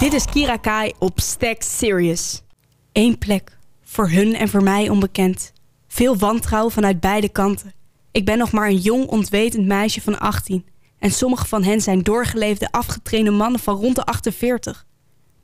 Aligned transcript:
Dit 0.00 0.12
is 0.12 0.24
Kira 0.24 0.56
Kai 0.56 0.92
op 0.98 1.20
Stack 1.20 1.62
Serious. 1.62 2.42
Eén 2.92 3.18
plek. 3.18 3.58
Voor 3.82 4.10
hun 4.10 4.34
en 4.34 4.48
voor 4.48 4.62
mij 4.62 4.88
onbekend. 4.88 5.52
Veel 5.88 6.16
wantrouwen 6.16 6.72
vanuit 6.72 7.00
beide 7.00 7.28
kanten. 7.28 7.72
Ik 8.10 8.24
ben 8.24 8.38
nog 8.38 8.52
maar 8.52 8.68
een 8.68 8.76
jong, 8.76 9.06
ontwetend 9.06 9.66
meisje 9.66 10.00
van 10.00 10.18
18. 10.18 10.66
En 10.98 11.10
sommige 11.10 11.46
van 11.46 11.62
hen 11.62 11.80
zijn 11.80 12.02
doorgeleefde, 12.02 12.72
afgetrainde 12.72 13.30
mannen 13.30 13.60
van 13.60 13.76
rond 13.76 13.96
de 13.96 14.04
48. 14.04 14.86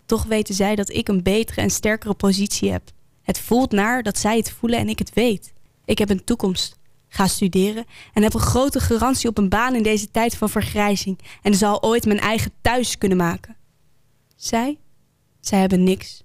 Toch 0.07 0.25
weten 0.25 0.55
zij 0.55 0.75
dat 0.75 0.91
ik 0.91 1.09
een 1.09 1.23
betere 1.23 1.61
en 1.61 1.71
sterkere 1.71 2.15
positie 2.15 2.73
heb. 2.73 2.83
Het 3.23 3.39
voelt 3.39 3.73
naar 3.73 4.03
dat 4.03 4.19
zij 4.19 4.37
het 4.37 4.51
voelen 4.51 4.79
en 4.79 4.89
ik 4.89 4.99
het 4.99 5.15
weet. 5.15 5.53
Ik 5.85 5.99
heb 5.99 6.11
een 6.11 6.25
toekomst. 6.25 6.79
Ga 7.17 7.27
studeren 7.27 7.85
en 8.13 8.23
heb 8.23 8.35
een 8.35 8.41
grote 8.41 8.81
garantie 8.81 9.29
op 9.29 9.39
een 9.39 9.49
baan 9.49 9.75
in 9.75 9.83
deze 9.83 10.11
tijd 10.11 10.37
van 10.37 10.51
vergrijzing. 10.51 11.19
En 11.43 11.55
zal 11.55 11.83
ooit 11.83 12.07
mijn 12.07 12.21
eigen 12.21 12.53
thuis 12.61 12.99
kunnen 12.99 13.19
maken. 13.19 13.57
Zij? 14.37 14.79
Zij 15.41 15.61
hebben 15.61 15.85
niks. 15.85 16.23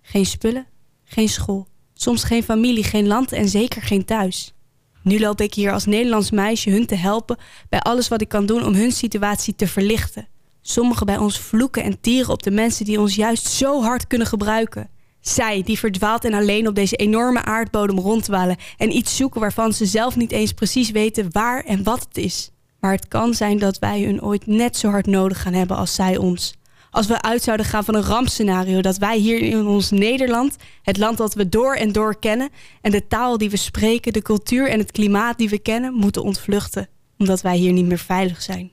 Geen 0.00 0.26
spullen, 0.26 0.66
geen 1.04 1.28
school. 1.28 1.66
Soms 1.94 2.24
geen 2.24 2.42
familie, 2.42 2.84
geen 2.84 3.06
land 3.06 3.32
en 3.32 3.48
zeker 3.48 3.82
geen 3.82 4.04
thuis. 4.04 4.54
Nu 5.02 5.20
loop 5.20 5.40
ik 5.40 5.54
hier 5.54 5.72
als 5.72 5.84
Nederlands 5.84 6.30
meisje 6.30 6.70
hun 6.70 6.86
te 6.86 6.94
helpen 6.94 7.38
bij 7.68 7.80
alles 7.80 8.08
wat 8.08 8.20
ik 8.20 8.28
kan 8.28 8.46
doen 8.46 8.64
om 8.64 8.74
hun 8.74 8.92
situatie 8.92 9.54
te 9.54 9.66
verlichten. 9.66 10.28
Sommigen 10.60 11.06
bij 11.06 11.18
ons 11.18 11.38
vloeken 11.38 11.82
en 11.82 12.00
tieren 12.00 12.32
op 12.32 12.42
de 12.42 12.50
mensen 12.50 12.84
die 12.84 13.00
ons 13.00 13.14
juist 13.14 13.46
zo 13.46 13.82
hard 13.82 14.06
kunnen 14.06 14.26
gebruiken. 14.26 14.90
Zij 15.22 15.62
die 15.62 15.78
verdwaald 15.78 16.24
en 16.24 16.34
alleen 16.34 16.68
op 16.68 16.74
deze 16.74 16.96
enorme 16.96 17.42
aardbodem 17.42 17.98
rondwalen 17.98 18.56
en 18.76 18.96
iets 18.96 19.16
zoeken 19.16 19.40
waarvan 19.40 19.72
ze 19.72 19.86
zelf 19.86 20.16
niet 20.16 20.32
eens 20.32 20.52
precies 20.52 20.90
weten 20.90 21.32
waar 21.32 21.64
en 21.64 21.82
wat 21.82 22.00
het 22.08 22.16
is. 22.16 22.50
Maar 22.80 22.92
het 22.92 23.08
kan 23.08 23.34
zijn 23.34 23.58
dat 23.58 23.78
wij 23.78 24.02
hun 24.02 24.22
ooit 24.22 24.46
net 24.46 24.76
zo 24.76 24.90
hard 24.90 25.06
nodig 25.06 25.42
gaan 25.42 25.52
hebben 25.52 25.76
als 25.76 25.94
zij 25.94 26.16
ons 26.16 26.54
als 26.92 27.06
we 27.06 27.22
uit 27.22 27.42
zouden 27.42 27.66
gaan 27.66 27.84
van 27.84 27.94
een 27.94 28.02
rampscenario. 28.02 28.80
Dat 28.80 28.96
wij 28.96 29.18
hier 29.18 29.42
in 29.42 29.66
ons 29.66 29.90
Nederland, 29.90 30.56
het 30.82 30.98
land 30.98 31.18
dat 31.18 31.34
we 31.34 31.48
door 31.48 31.74
en 31.74 31.92
door 31.92 32.18
kennen, 32.18 32.50
en 32.80 32.90
de 32.90 33.06
taal 33.06 33.38
die 33.38 33.50
we 33.50 33.56
spreken, 33.56 34.12
de 34.12 34.22
cultuur 34.22 34.68
en 34.68 34.78
het 34.78 34.92
klimaat 34.92 35.38
die 35.38 35.48
we 35.48 35.58
kennen, 35.58 35.94
moeten 35.94 36.22
ontvluchten. 36.22 36.88
Omdat 37.18 37.40
wij 37.40 37.56
hier 37.56 37.72
niet 37.72 37.86
meer 37.86 37.98
veilig 37.98 38.42
zijn. 38.42 38.72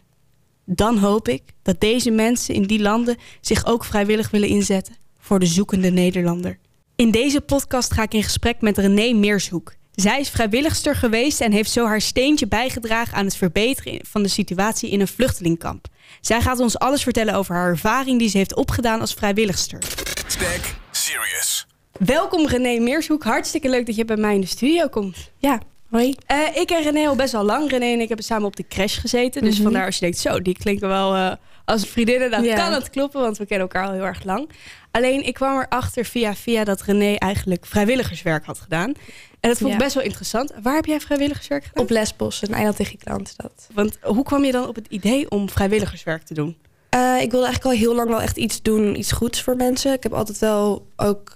Dan 0.66 0.98
hoop 0.98 1.28
ik 1.28 1.44
dat 1.62 1.80
deze 1.80 2.12
mensen 2.12 2.54
in 2.54 2.64
die 2.64 2.82
landen 2.82 3.18
zich 3.42 3.66
ook 3.66 3.84
vrijwillig 3.84 4.30
willen 4.30 4.50
inzetten 4.50 4.96
voor 5.30 5.40
de 5.40 5.46
zoekende 5.46 5.90
Nederlander. 5.90 6.58
In 6.96 7.12
deze 7.12 7.42
podcast 7.42 7.94
ga 7.94 8.04
ik 8.04 8.14
in 8.14 8.24
gesprek 8.24 8.62
met 8.62 8.78
René 8.78 9.14
Meershoek. 9.14 9.74
Zij 9.92 10.20
is 10.20 10.30
vrijwilligster 10.30 10.96
geweest 10.96 11.42
en 11.42 11.52
heeft 11.52 11.72
zo 11.72 11.86
haar 11.86 12.02
steentje 12.02 12.48
bijgedragen 12.48 13.18
aan 13.18 13.26
het 13.26 13.36
verbeteren 13.36 14.00
van 14.08 14.24
de 14.24 14.30
situatie 14.30 14.90
in 14.90 15.00
een 15.00 15.08
vluchtelingkamp. 15.08 15.86
Zij 16.22 16.42
gaat 16.42 16.60
ons 16.60 16.80
alles 16.80 17.04
vertellen 17.04 17.34
over 17.34 17.56
haar 17.56 17.70
ervaring 17.70 18.20
die 18.20 18.30
ze 18.30 18.38
heeft 18.38 18.56
opgedaan 18.56 19.00
als 19.00 19.14
vrijwilligster. 19.14 19.80
Stack 20.28 20.76
serious. 20.92 21.68
Welkom 22.00 22.48
René 22.48 22.80
Meershoek. 22.80 23.24
Hartstikke 23.24 23.70
leuk 23.70 23.86
dat 23.86 23.96
je 23.96 24.06
bij 24.06 24.18
mij 24.18 24.36
in 24.36 24.42
de 24.42 24.48
studio 24.48 24.88
komt. 24.88 25.32
Ja, 25.38 25.60
hoi. 25.90 26.16
Eh, 26.26 26.38
ik 26.56 26.68
ken 26.68 26.84
René 26.84 27.08
al 27.08 27.16
best 27.16 27.32
wel 27.32 27.44
lang. 27.44 27.70
René 27.70 27.86
en 27.86 28.00
ik 28.00 28.08
hebben 28.08 28.26
samen 28.26 28.46
op 28.46 28.56
de 28.56 28.68
crash 28.68 29.00
gezeten. 29.00 29.42
Dus 29.42 29.54
Mhm. 29.54 29.64
vandaar 29.64 29.86
als 29.86 29.96
je 29.96 30.02
denkt, 30.02 30.18
zo, 30.18 30.42
die 30.42 30.58
klinkt 30.58 30.82
wel 30.82 31.16
eh, 31.16 31.32
als 31.70 31.88
vriendinnen. 31.88 32.32
Dan 32.32 32.44
Ja. 32.44 32.56
kan 32.56 32.74
het 32.74 32.90
kloppen, 32.90 33.22
want 33.22 33.38
we 33.38 33.46
kennen 33.46 33.68
elkaar 33.68 33.88
al 33.88 33.94
heel 33.94 34.06
erg 34.06 34.24
lang. 34.24 34.50
Alleen 34.92 35.26
ik 35.26 35.34
kwam 35.34 35.60
erachter 35.60 36.06
via 36.06 36.36
via 36.36 36.64
dat 36.64 36.82
René 36.82 37.16
eigenlijk 37.16 37.66
vrijwilligerswerk 37.66 38.46
had 38.46 38.60
gedaan. 38.60 38.94
En 39.40 39.50
dat 39.50 39.58
vond 39.58 39.72
ik 39.74 39.78
Ja. 39.80 39.84
best 39.84 39.96
wel 39.96 40.04
interessant. 40.04 40.54
Waar 40.62 40.76
heb 40.76 40.86
jij 40.86 41.00
vrijwilligerswerk 41.00 41.64
gedaan? 41.66 41.84
Op 41.84 41.90
Lesbos, 41.90 42.42
een 42.42 42.54
eiland 42.54 42.80
in 42.80 42.86
Griekenland 42.86 43.34
dat. 43.38 43.68
Want 43.74 43.98
hoe 44.02 44.24
kwam 44.24 44.44
je 44.46 44.52
dan 44.52 44.68
op 44.68 44.76
het 44.76 44.88
idee 44.88 45.30
om 45.30 45.50
vrijwilligerswerk 45.50 46.24
te 46.24 46.34
doen? 46.34 46.58
Eh, 46.90 47.00
ik 47.22 47.32
wilde 47.32 47.46
eigenlijk 47.46 47.66
al 47.76 47.82
heel 47.82 47.96
lang 47.96 48.10
wel 48.10 48.22
echt 48.22 48.38
iets 48.38 48.62
doen, 48.62 48.96
iets 49.00 49.12
goeds 49.12 49.42
voor 49.42 49.56
mensen. 49.56 49.94
Ik 49.94 50.04
heb 50.04 50.14
altijd 50.14 50.40
wel 50.40 50.88
ook 50.96 51.30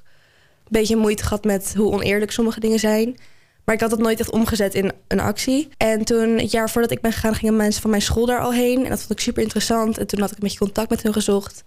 een 0.64 0.70
beetje 0.70 0.96
moeite 0.96 1.24
gehad 1.24 1.44
met 1.44 1.74
hoe 1.78 1.92
oneerlijk 1.92 2.32
sommige 2.32 2.60
dingen 2.60 2.80
zijn. 2.80 3.18
Maar 3.66 3.76
ik 3.76 3.82
had 3.82 3.90
dat 3.90 4.00
nooit 4.00 4.20
echt 4.20 4.32
omgezet 4.32 4.74
in 4.74 4.92
een 5.08 5.20
actie. 5.20 5.70
En 5.78 6.06
toen, 6.06 6.38
het 6.38 6.52
jaar 6.52 6.70
voordat 6.70 6.92
ik 6.92 7.02
ben 7.02 7.12
gegaan, 7.12 7.36
gingen 7.36 7.56
mensen 7.56 7.82
van 7.82 7.90
mijn 7.90 8.02
school 8.02 8.26
daar 8.26 8.40
al 8.40 8.54
heen. 8.54 8.84
En 8.84 8.90
dat 8.90 9.00
vond 9.00 9.12
ik 9.12 9.20
super 9.20 9.44
interessant. 9.44 9.98
En 9.98 10.08
toen 10.08 10.20
had 10.20 10.30
ik 10.30 10.36
een 10.36 10.44
beetje 10.44 10.58
contact 10.58 10.90
met 10.90 11.04
hun 11.04 11.14
gezocht. 11.14 11.64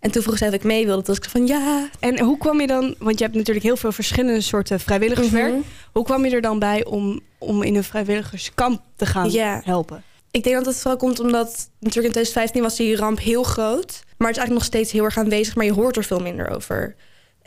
En 0.00 0.10
toen 0.10 0.22
vroeg 0.22 0.38
zij 0.38 0.48
of 0.48 0.54
ik 0.54 0.64
mee 0.64 0.86
wilde. 0.86 1.02
Toen 1.02 1.14
was 1.14 1.24
ik 1.24 1.30
van 1.30 1.46
ja. 1.46 1.88
En 2.00 2.20
hoe 2.20 2.38
kwam 2.38 2.60
je 2.60 2.66
dan, 2.66 2.94
want 2.98 3.18
je 3.18 3.24
hebt 3.24 3.36
natuurlijk 3.36 3.66
heel 3.66 3.76
veel 3.76 3.92
verschillende 3.92 4.40
soorten 4.40 4.80
vrijwilligerswerk. 4.80 5.52
Mhm. 5.52 5.62
Hoe 5.92 6.04
kwam 6.04 6.24
je 6.24 6.30
er 6.30 6.40
dan 6.40 6.58
bij 6.58 6.84
om, 6.84 7.20
om 7.38 7.62
in 7.62 7.74
een 7.74 7.84
vrijwilligerskamp 7.84 8.82
te 8.96 9.06
gaan 9.06 9.30
helpen? 9.64 10.02
Ik 10.30 10.42
denk 10.42 10.56
dat 10.56 10.66
het 10.66 10.76
vooral 10.76 10.96
komt 10.96 11.20
omdat 11.20 11.70
natuurlijk 11.80 12.14
in 12.14 12.22
2015 12.22 12.62
was 12.62 12.76
die 12.76 12.96
ramp 12.96 13.18
heel 13.18 13.42
groot. 13.42 14.04
Maar 14.16 14.28
het 14.28 14.36
is 14.36 14.42
eigenlijk 14.42 14.52
nog 14.52 14.64
steeds 14.64 14.92
heel 14.92 15.04
erg 15.04 15.18
aanwezig, 15.18 15.54
maar 15.54 15.64
je 15.64 15.72
hoort 15.72 15.96
er 15.96 16.04
veel 16.04 16.20
minder 16.20 16.48
over. 16.48 16.94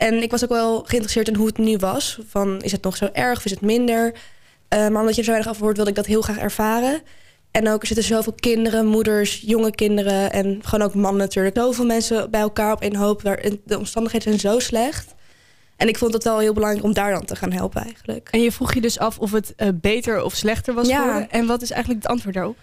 En 0.00 0.22
ik 0.22 0.30
was 0.30 0.42
ook 0.44 0.50
wel 0.50 0.78
geïnteresseerd 0.78 1.28
in 1.28 1.34
hoe 1.34 1.46
het 1.46 1.58
nu 1.58 1.76
was. 1.76 2.18
Van, 2.28 2.62
is 2.62 2.72
het 2.72 2.82
nog 2.82 2.96
zo 2.96 3.08
erg 3.12 3.38
of 3.38 3.44
is 3.44 3.50
het 3.50 3.60
minder? 3.60 4.14
Eh, 4.68 4.78
maar 4.78 5.00
omdat 5.00 5.14
je 5.14 5.18
er 5.20 5.24
zo 5.24 5.30
weinig 5.30 5.48
over 5.50 5.62
hoort, 5.62 5.76
wilde 5.76 5.90
ik 5.90 5.96
dat 5.96 6.06
heel 6.06 6.22
graag 6.22 6.38
ervaren. 6.38 7.02
En 7.50 7.68
ook, 7.68 7.80
er 7.80 7.86
zitten 7.86 8.04
zoveel 8.04 8.32
kinderen, 8.32 8.86
moeders, 8.86 9.42
jonge 9.46 9.70
kinderen... 9.70 10.32
en 10.32 10.60
gewoon 10.62 10.86
ook 10.86 10.94
mannen 10.94 11.20
natuurlijk. 11.22 11.56
Zoveel 11.56 11.84
mensen 11.86 12.30
bij 12.30 12.40
elkaar 12.40 12.72
op 12.72 12.80
één 12.82 12.96
hoop. 12.96 13.22
Waar, 13.22 13.42
de 13.64 13.78
omstandigheden 13.78 14.38
zijn 14.38 14.52
zo 14.54 14.58
slecht. 14.58 15.14
En 15.76 15.88
ik 15.88 15.98
vond 15.98 16.12
het 16.12 16.24
wel 16.24 16.38
heel 16.38 16.52
belangrijk 16.52 16.84
om 16.84 16.92
daar 16.94 17.12
dan 17.12 17.24
te 17.24 17.36
gaan 17.36 17.52
helpen 17.52 17.82
eigenlijk. 17.82 18.28
En 18.30 18.42
je 18.42 18.52
vroeg 18.52 18.74
je 18.74 18.80
dus 18.80 18.98
af 18.98 19.18
of 19.18 19.32
het 19.32 19.52
eh, 19.56 19.68
beter 19.74 20.22
of 20.22 20.34
slechter 20.34 20.74
was 20.74 20.88
Ja. 20.88 20.98
geworden. 21.02 21.30
En 21.30 21.46
wat 21.46 21.62
is 21.62 21.70
eigenlijk 21.70 22.02
het 22.02 22.12
antwoord 22.12 22.34
daarop? 22.34 22.56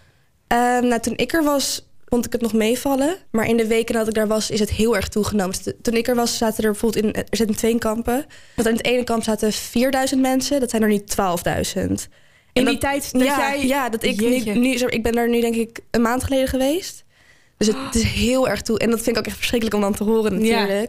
Ehm, 0.47 0.87
nou, 0.87 1.01
toen 1.01 1.17
ik 1.17 1.33
er 1.33 1.43
was, 1.43 1.86
vond 2.09 2.25
ik 2.25 2.31
het 2.31 2.41
nog 2.41 2.53
meevallen. 2.53 3.15
Maar 3.31 3.47
in 3.47 3.57
de 3.57 3.67
weken 3.67 3.93
dat 3.95 4.07
ik 4.07 4.13
daar 4.13 4.27
was, 4.27 4.49
is 4.49 4.59
het 4.59 4.69
heel 4.69 4.95
erg 4.95 5.07
toegenomen. 5.07 5.55
Dus 5.63 5.73
toen 5.81 5.93
ik 5.93 6.07
er 6.07 6.15
was, 6.15 6.37
zaten 6.37 6.63
er 6.63 6.71
bijvoorbeeld 6.71 7.05
in, 7.05 7.13
er 7.13 7.37
zitten 7.37 7.55
twee 7.55 7.77
kampen. 7.77 8.25
Dat 8.55 8.65
in 8.65 8.73
het 8.75 8.85
ene 8.85 9.03
kamp 9.03 9.23
zaten 9.23 9.53
4000 9.53 10.21
mensen, 10.21 10.59
dat 10.59 10.69
zijn 10.69 10.81
er 10.81 10.87
nu 10.87 10.97
12.000. 10.97 12.07
In 12.53 12.65
die 12.65 12.65
dat- 12.65 12.81
tijd 12.81 13.11
dat 13.13 13.21
ja, 13.23 13.37
jij... 13.55 13.67
ja, 13.67 13.89
dat 13.89 14.03
ik 14.03 14.19
nu, 14.21 14.29
Jeetje. 14.29 14.53
nu, 14.53 14.73
ik 14.73 15.03
ben 15.03 15.11
daar 15.11 15.29
nu 15.29 15.41
denk 15.41 15.55
ik 15.55 15.79
een 15.91 16.01
maand 16.01 16.23
geleden 16.23 16.47
geweest. 16.47 17.03
Dus 17.57 17.67
het, 17.67 17.75
het 17.85 17.95
is 17.95 18.03
heel 18.03 18.47
erg 18.47 18.61
toe. 18.61 18.79
En 18.79 18.89
dat 18.89 19.01
vind 19.01 19.15
ik 19.15 19.21
ook 19.21 19.27
echt 19.27 19.37
verschrikkelijk 19.37 19.75
om 19.77 19.81
dan 19.81 19.95
te 19.95 20.03
horen 20.03 20.43
Ja. 20.45 20.85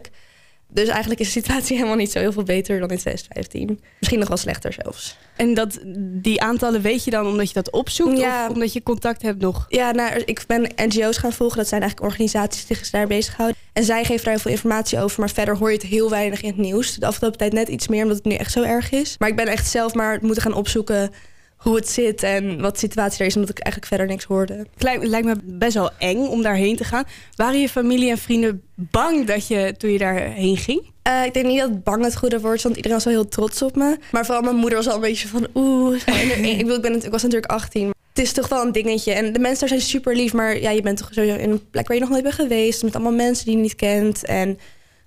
Dus 0.71 0.87
eigenlijk 0.87 1.19
is 1.19 1.33
de 1.33 1.39
situatie 1.39 1.75
helemaal 1.77 1.97
niet 1.97 2.11
zo 2.11 2.19
heel 2.19 2.31
veel 2.31 2.43
beter 2.43 2.79
dan 2.79 2.89
in 2.89 2.97
2015. 2.97 3.79
Misschien 3.99 4.19
nog 4.19 4.27
wel 4.27 4.37
slechter 4.37 4.73
zelfs. 4.73 5.17
En 5.35 5.53
dat, 5.53 5.79
die 6.21 6.41
aantallen 6.41 6.81
weet 6.81 7.03
je 7.03 7.11
dan 7.11 7.25
omdat 7.25 7.47
je 7.47 7.53
dat 7.53 7.71
opzoekt? 7.71 8.17
Ja. 8.17 8.45
Of 8.45 8.53
omdat 8.53 8.73
je 8.73 8.83
contact 8.83 9.21
hebt 9.21 9.41
nog? 9.41 9.65
Ja, 9.69 9.91
nou, 9.91 10.21
ik 10.25 10.43
ben 10.47 10.71
NGO's 10.75 11.17
gaan 11.17 11.33
volgen. 11.33 11.57
Dat 11.57 11.67
zijn 11.67 11.81
eigenlijk 11.81 12.11
organisaties 12.11 12.65
die 12.65 12.77
zich 12.77 12.89
daar 12.89 13.07
bezighouden. 13.07 13.57
En 13.73 13.83
zij 13.83 14.03
geven 14.03 14.23
daar 14.23 14.33
heel 14.33 14.41
veel 14.41 14.51
informatie 14.51 14.99
over. 14.99 15.19
Maar 15.19 15.29
verder 15.29 15.57
hoor 15.57 15.71
je 15.71 15.77
het 15.77 15.85
heel 15.85 16.09
weinig 16.09 16.41
in 16.41 16.49
het 16.49 16.57
nieuws. 16.57 16.95
De 16.95 17.05
afgelopen 17.05 17.37
tijd 17.37 17.53
net 17.53 17.67
iets 17.67 17.87
meer, 17.87 18.01
omdat 18.01 18.17
het 18.17 18.25
nu 18.25 18.33
echt 18.35 18.51
zo 18.51 18.63
erg 18.63 18.91
is. 18.91 19.15
Maar 19.17 19.29
ik 19.29 19.35
ben 19.35 19.47
echt 19.47 19.67
zelf 19.67 19.93
maar 19.93 20.19
moeten 20.21 20.41
gaan 20.41 20.53
opzoeken 20.53 21.11
hoe 21.59 21.75
het 21.75 21.89
zit 21.89 22.23
en 22.23 22.61
wat 22.61 22.73
de 22.73 22.79
situatie 22.79 23.19
er 23.19 23.25
is. 23.25 23.35
Omdat 23.35 23.49
ik 23.49 23.59
eigenlijk 23.59 23.93
verder 23.93 24.07
niks 24.07 24.25
hoorde. 24.25 24.53
Het 24.53 24.83
lijkt, 25.03 25.25
me 25.25 25.35
best 25.43 25.73
wel 25.73 25.91
eng 25.97 26.17
om 26.17 26.41
daarheen 26.41 26.75
te 26.75 26.83
gaan. 26.83 27.03
Waren 27.35 27.59
je 27.59 27.69
familie 27.69 28.09
en 28.09 28.17
vrienden 28.17 28.61
bang 28.75 29.25
dat 29.25 29.47
je 29.47 29.73
toen 29.77 29.91
je 29.91 29.97
daarheen 29.97 30.57
ging? 30.57 30.91
Eh, 31.01 31.25
ik 31.25 31.33
denk 31.33 31.45
niet 31.45 31.59
dat 31.59 31.83
bang 31.83 32.03
het 32.03 32.17
goede 32.17 32.39
woord 32.39 32.55
is, 32.55 32.63
want 32.63 32.75
iedereen 32.75 32.97
was 32.97 33.05
wel 33.05 33.13
heel 33.13 33.27
trots 33.27 33.61
op 33.61 33.75
me. 33.75 33.97
Maar 34.11 34.25
vooral 34.25 34.43
mijn 34.43 34.55
moeder 34.55 34.77
was 34.77 34.87
al 34.87 34.95
een 34.95 35.01
beetje 35.01 35.27
van 35.27 35.47
oeh. 35.53 35.95
ik, 36.41 36.57
bedoel, 36.57 36.75
ik, 36.75 36.81
ben, 36.81 37.03
ik 37.03 37.11
was 37.11 37.23
natuurlijk 37.23 37.51
18. 37.51 37.85
maar 37.85 37.93
Het 38.13 38.23
is 38.23 38.31
toch 38.31 38.47
wel 38.47 38.65
een 38.65 38.71
dingetje. 38.71 39.13
En 39.13 39.33
de 39.33 39.39
mensen 39.39 39.59
daar 39.59 39.69
zijn 39.69 39.89
super 39.89 40.15
lief, 40.15 40.33
maar 40.33 40.59
ja, 40.59 40.69
je 40.69 40.81
bent 40.81 40.97
toch 40.97 41.09
sowieso 41.11 41.37
in 41.37 41.51
een 41.51 41.69
plek 41.69 41.87
waar 41.87 41.95
je 41.95 42.03
nog 42.03 42.11
nooit 42.11 42.23
bent 42.23 42.35
geweest. 42.35 42.83
Met 42.83 42.95
allemaal 42.95 43.13
mensen 43.13 43.45
die 43.45 43.55
je 43.55 43.61
niet 43.61 43.75
kent. 43.75 44.25
En 44.25 44.47
het 44.49 44.57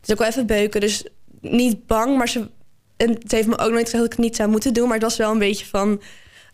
is 0.04 0.12
ook 0.12 0.18
wel 0.18 0.28
even 0.28 0.46
beuken. 0.46 0.80
Dus 0.80 1.04
niet 1.40 1.86
bang, 1.86 2.16
maar 2.16 2.28
ze, 2.28 2.48
en 2.96 3.08
het 3.08 3.32
heeft 3.32 3.48
me 3.48 3.58
ook 3.58 3.70
nooit 3.70 3.84
gezegd 3.84 4.02
dat 4.02 4.04
ik 4.04 4.12
het 4.12 4.26
niet 4.26 4.36
zou 4.36 4.50
moeten 4.50 4.74
doen. 4.74 4.84
Maar 4.84 4.94
het 4.94 5.02
was 5.02 5.16
wel 5.16 5.30
een 5.30 5.38
beetje 5.38 5.66
van 5.66 6.00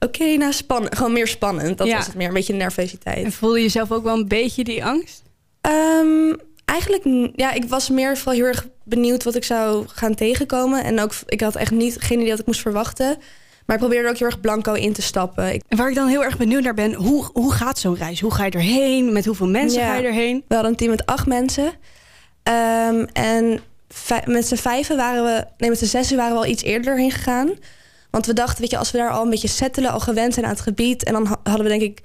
oké, 0.01 0.25
nou 0.37 0.53
spannend. 0.53 0.97
Gewoon 0.97 1.13
meer 1.13 1.27
spannend. 1.29 1.79
Dat 1.79 1.87
Ja. 1.87 1.97
was 1.97 2.07
het 2.07 2.15
meer, 2.15 2.29
een 2.29 2.35
beetje 2.35 2.55
nervositeit. 2.55 3.25
En 3.25 3.33
voelde 3.33 3.61
je 3.63 3.69
zelf 3.69 3.93
ook 3.93 4.05
wel 4.05 4.17
een 4.17 4.29
beetje 4.29 4.65
die 4.65 4.85
angst? 4.85 5.23
Ehm, 5.61 6.35
eigenlijk, 6.65 7.31
ja, 7.37 7.53
ik 7.53 7.65
was 7.65 7.89
meer 7.91 8.17
vooral 8.17 8.35
heel 8.35 8.45
erg 8.45 8.67
benieuwd 8.85 9.25
wat 9.25 9.35
ik 9.35 9.45
zou 9.45 9.85
gaan 9.89 10.15
tegenkomen. 10.15 10.85
En 10.85 11.01
ook, 11.01 11.13
ik 11.27 11.41
had 11.41 11.57
echt 11.57 11.71
niet, 11.71 11.97
geen 12.01 12.19
idee 12.19 12.31
wat 12.31 12.41
ik 12.41 12.47
moest 12.47 12.61
verwachten. 12.61 13.17
Maar 13.67 13.77
ik 13.77 13.83
probeerde 13.83 14.05
er 14.05 14.13
ook 14.13 14.19
heel 14.19 14.27
erg 14.27 14.41
blanco 14.41 14.73
in 14.73 14.93
te 14.93 15.03
stappen. 15.03 15.53
Ik, 15.55 15.63
En 15.69 15.77
waar 15.77 15.89
ik 15.89 15.95
dan 15.95 16.09
heel 16.09 16.25
erg 16.25 16.37
benieuwd 16.37 16.63
naar 16.63 16.75
ben, 16.75 16.95
hoe, 16.95 17.31
hoe 17.33 17.53
gaat 17.53 17.79
zo'n 17.79 17.97
reis? 17.97 18.21
Hoe 18.21 18.35
ga 18.35 18.45
je 18.45 18.51
erheen? 18.51 19.13
Met 19.13 19.25
hoeveel 19.25 19.49
mensen 19.49 19.81
Ja. 19.81 19.87
ga 19.89 19.97
je 20.01 20.07
erheen? 20.07 20.45
we 20.49 20.55
hadden 20.55 20.73
een 20.73 20.77
team 20.79 20.91
met 20.91 21.07
acht 21.07 21.27
mensen. 21.27 21.73
Ehm, 22.43 23.05
en 23.13 23.61
met 24.25 24.47
z'n 24.47 24.55
vijven 24.57 24.97
waren 24.97 25.25
we, 25.25 25.45
nee, 25.59 25.71
met 25.71 25.79
z'n 25.79 25.85
zessen 25.85 26.17
waren 26.17 26.33
we 26.33 26.39
al 26.39 26.47
iets 26.51 26.63
eerder 26.63 26.99
heen 26.99 27.11
gegaan. 27.11 27.51
Want 28.11 28.27
we 28.27 28.33
dachten, 28.33 28.61
weet 28.61 28.71
je, 28.71 28.79
als 28.79 28.91
we 28.91 28.99
daar 28.99 29.11
al 29.11 29.23
een 29.25 29.31
beetje 29.31 29.49
settelen, 29.49 29.91
al 29.91 30.01
gewend 30.01 30.35
zijn 30.35 30.47
aan 30.47 30.53
het 30.53 30.61
gebied. 30.61 31.05
En 31.05 31.13
dan 31.13 31.27
ha- 31.27 31.41
hadden 31.43 31.63
we 31.63 31.69
denk 31.79 31.83
ik 31.83 32.01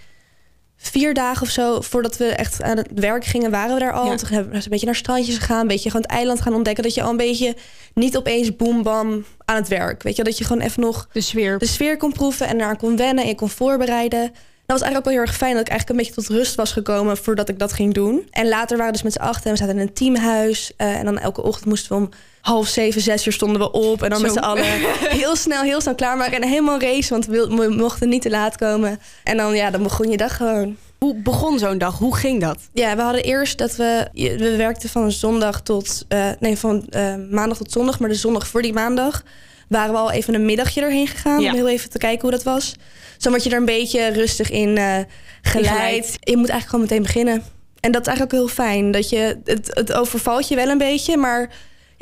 vier 0.78 1.14
dagen 1.14 1.42
of 1.42 1.50
zo 1.50 1.82
voordat 1.82 2.18
we 2.18 2.26
echt 2.26 2.62
aan 2.62 2.78
het 2.78 2.88
werk 2.96 3.26
gingen, 3.26 3.52
waren 3.52 3.74
we 3.74 3.80
daar 3.80 3.94
al. 3.94 4.06
Ja. 4.06 4.16
Toen 4.16 4.30
hebben 4.30 4.52
we 4.54 4.58
een 4.58 4.70
beetje 4.70 4.86
naar 4.86 4.96
strandjes 4.96 5.38
gegaan, 5.38 5.60
een 5.62 5.68
beetje 5.68 5.90
gewoon 5.90 6.02
het 6.06 6.12
eiland 6.12 6.42
gaan 6.42 6.54
ontdekken. 6.54 6.84
Dat 6.84 6.94
je 6.94 7.02
al 7.04 7.10
een 7.10 7.18
beetje 7.18 7.56
niet 7.94 8.18
opeens 8.18 8.56
boem 8.56 8.84
bam 8.84 9.26
aan 9.46 9.56
het 9.56 9.68
werk. 9.68 10.04
Weet 10.04 10.16
je, 10.16 10.24
dat 10.24 10.38
je 10.38 10.44
gewoon 10.44 10.62
even 10.62 10.82
nog 10.82 11.08
De 11.12 11.22
sfeer. 11.22 11.58
de 11.58 11.66
sfeer 11.66 11.98
kon 11.98 12.12
proeven 12.14 12.48
en 12.48 12.60
eraan 12.60 12.78
kon 12.78 12.96
wennen 12.98 13.24
en 13.24 13.30
je 13.30 13.36
kon 13.36 13.50
voorbereiden. 13.50 14.22
Dat 14.66 14.80
was 14.82 14.82
eigenlijk 14.82 14.98
ook 14.98 15.04
wel 15.04 15.14
heel 15.14 15.22
erg 15.32 15.36
fijn 15.38 15.54
dat 15.56 15.62
ik 15.62 15.70
eigenlijk 15.70 16.00
een 16.00 16.06
beetje 16.06 16.22
tot 16.28 16.38
rust 16.38 16.56
was 16.56 16.72
gekomen 16.72 17.18
voordat 17.18 17.50
ik 17.50 17.60
dat 17.60 17.74
ging 17.74 17.94
doen. 17.94 18.28
En 18.32 18.48
later 18.48 18.78
waren 18.78 18.86
we 18.86 18.92
dus 18.92 19.04
met 19.04 19.14
z'n 19.14 19.20
achten 19.30 19.44
en 19.46 19.52
we 19.52 19.58
zaten 19.58 19.76
in 19.76 19.82
een 19.82 19.94
teamhuis. 19.94 20.74
eh, 20.78 20.96
en 21.00 21.06
dan 21.06 21.20
elke 21.20 21.42
ochtend 21.44 21.66
moesten 21.66 21.90
we 21.90 21.96
om 22.04 22.10
half 22.44 22.68
zeven, 22.68 23.02
zes 23.02 23.26
uur 23.26 23.34
stonden 23.34 23.62
we 23.62 23.72
op. 23.72 24.04
En 24.04 24.10
dan 24.10 24.20
Zo. 24.20 24.26
met 24.26 24.34
z'n 24.34 24.40
allen 24.40 24.66
heel 25.22 25.36
snel, 25.36 25.62
heel 25.62 25.82
snel 25.82 25.96
klaarmaken. 25.96 26.42
En 26.42 26.48
helemaal 26.48 26.80
race, 26.80 27.10
want 27.10 27.26
we, 27.26 27.74
mochten 27.78 28.10
niet 28.10 28.22
te 28.22 28.30
laat 28.30 28.58
komen. 28.58 29.00
En 29.24 29.38
dan, 29.38 29.56
ja, 29.56 29.72
dan 29.72 29.84
begon 29.84 30.10
je 30.10 30.18
dag 30.18 30.38
gewoon. 30.38 30.78
Hoe 31.00 31.16
begon 31.16 31.60
zo'n 31.60 31.78
dag? 31.78 31.98
Hoe 31.98 32.16
ging 32.16 32.42
dat? 32.42 32.58
Ja, 32.74 32.96
we 32.96 33.02
hadden 33.02 33.24
eerst 33.24 33.58
dat 33.58 33.76
we... 33.76 34.08
We 34.14 34.56
werkten 34.56 34.90
van 34.90 35.12
zondag 35.12 35.62
tot... 35.62 36.06
eh, 36.08 36.30
nee, 36.40 36.58
van 36.58 36.86
eh, 36.90 37.16
maandag 37.32 37.58
tot 37.58 37.72
zondag. 37.72 38.00
Maar 38.00 38.10
de 38.10 38.16
zondag 38.16 38.48
voor 38.48 38.62
die 38.62 38.74
maandag 38.74 39.24
waren 39.68 39.94
we 39.94 40.00
al 40.00 40.12
even 40.12 40.34
een 40.34 40.46
middagje 40.46 40.82
erheen 40.82 41.08
gegaan. 41.08 41.42
Ja. 41.42 41.50
Om 41.50 41.56
heel 41.56 41.70
even 41.70 41.90
te 41.90 41.98
kijken 41.98 42.22
hoe 42.22 42.32
dat 42.32 42.44
was. 42.44 42.76
Zo 43.18 43.30
word 43.30 43.44
je 43.44 43.50
er 43.50 43.58
een 43.58 43.66
beetje 43.66 44.08
rustig 44.08 44.50
in 44.50 44.78
eh, 44.78 44.98
geleid. 45.42 46.18
Je 46.20 46.38
moet 46.38 46.50
eigenlijk 46.50 46.70
gewoon 46.70 46.82
meteen 46.82 47.02
beginnen. 47.04 47.44
En 47.80 47.92
dat 47.92 48.02
is 48.02 48.08
eigenlijk 48.08 48.36
ook 48.36 48.40
heel 48.40 48.66
fijn. 48.66 48.92
Dat 48.92 49.10
je, 49.10 49.38
het, 49.44 49.70
het 49.74 49.94
overvalt 49.94 50.48
je 50.48 50.56
wel 50.56 50.68
een 50.68 50.78
beetje, 50.78 51.18
maar 51.18 51.50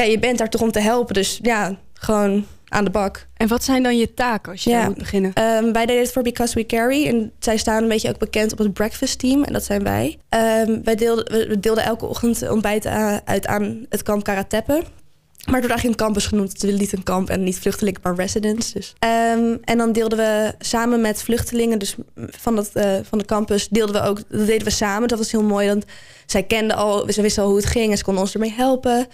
ja, 0.06 0.12
je 0.12 0.20
bent 0.20 0.38
daar 0.38 0.50
toch 0.50 0.62
om 0.62 0.72
te 0.72 0.80
helpen. 0.80 1.14
Dus 1.14 1.40
ja, 1.42 1.76
gewoon 1.94 2.46
aan 2.68 2.84
de 2.84 2.90
bak. 2.90 3.28
En 3.38 3.48
wat 3.48 3.64
zijn 3.64 3.84
dan 3.84 3.98
je 3.98 4.14
taken 4.14 4.52
als 4.52 4.64
je 4.64 4.70
Ja. 4.70 4.86
moet 4.86 4.98
beginnen? 4.98 5.34
Ehm, 5.34 5.72
wij 5.72 5.86
deden 5.86 6.02
het 6.02 6.12
voor 6.12 6.22
Because 6.24 6.54
We 6.56 6.66
Carry. 6.66 7.08
En 7.08 7.32
zij 7.40 7.58
staan 7.58 7.84
een 7.84 7.90
beetje 7.90 8.10
ook 8.10 8.18
bekend 8.18 8.52
op 8.52 8.58
het 8.58 8.74
breakfast 8.74 9.20
team. 9.20 9.44
En 9.44 9.54
dat 9.54 9.64
zijn 9.64 9.84
wij. 9.84 10.18
Ehm, 10.30 10.80
wij 10.84 10.96
deelden, 10.96 11.26
we- 11.50 11.60
deelden 11.60 11.84
elke 11.84 12.06
ochtend 12.06 12.50
ontbijt 12.50 12.86
uit 13.26 13.48
aan 13.48 13.86
het 13.90 14.04
kamp 14.04 14.24
Karateppe. 14.24 14.74
Maar 14.74 15.60
het 15.62 15.66
wordt 15.70 15.70
eigenlijk 15.82 16.00
een 16.00 16.06
campus 16.06 16.26
genoemd. 16.26 16.52
Het 16.54 16.64
is 16.64 16.80
niet 16.80 16.94
een 16.94 17.04
kamp 17.04 17.30
en 17.30 17.44
niet 17.44 17.60
vluchtelingen, 17.60 18.00
maar 18.04 18.16
residents. 18.16 18.72
Dus. 18.74 18.94
Ehm, 19.00 19.58
en 19.64 19.78
dan 19.78 19.92
deelden 19.92 20.18
we 20.18 20.54
samen 20.60 21.02
met 21.02 21.24
vluchtelingen, 21.24 21.80
dus 21.80 21.96
van, 22.16 22.56
dat, 22.56 22.70
eh, 22.74 22.92
van 23.04 23.18
de 23.18 23.26
campus, 23.26 23.68
deelden 23.70 24.02
we 24.02 24.08
ook, 24.08 24.18
dat 24.30 24.46
deden 24.48 24.64
we 24.64 24.70
samen. 24.70 25.08
Dat 25.08 25.18
was 25.18 25.32
heel 25.32 25.44
mooi, 25.44 25.68
want 25.68 25.86
zij 26.26 26.44
kenden 26.44 26.78
al, 26.78 27.06
ze 27.12 27.22
wisten 27.22 27.44
al 27.44 27.50
hoe 27.50 27.58
het 27.58 27.66
ging 27.68 27.92
en 27.92 27.98
ze 27.98 28.04
konden 28.04 28.24
ons 28.24 28.34
ermee 28.34 28.54
helpen. 28.58 29.08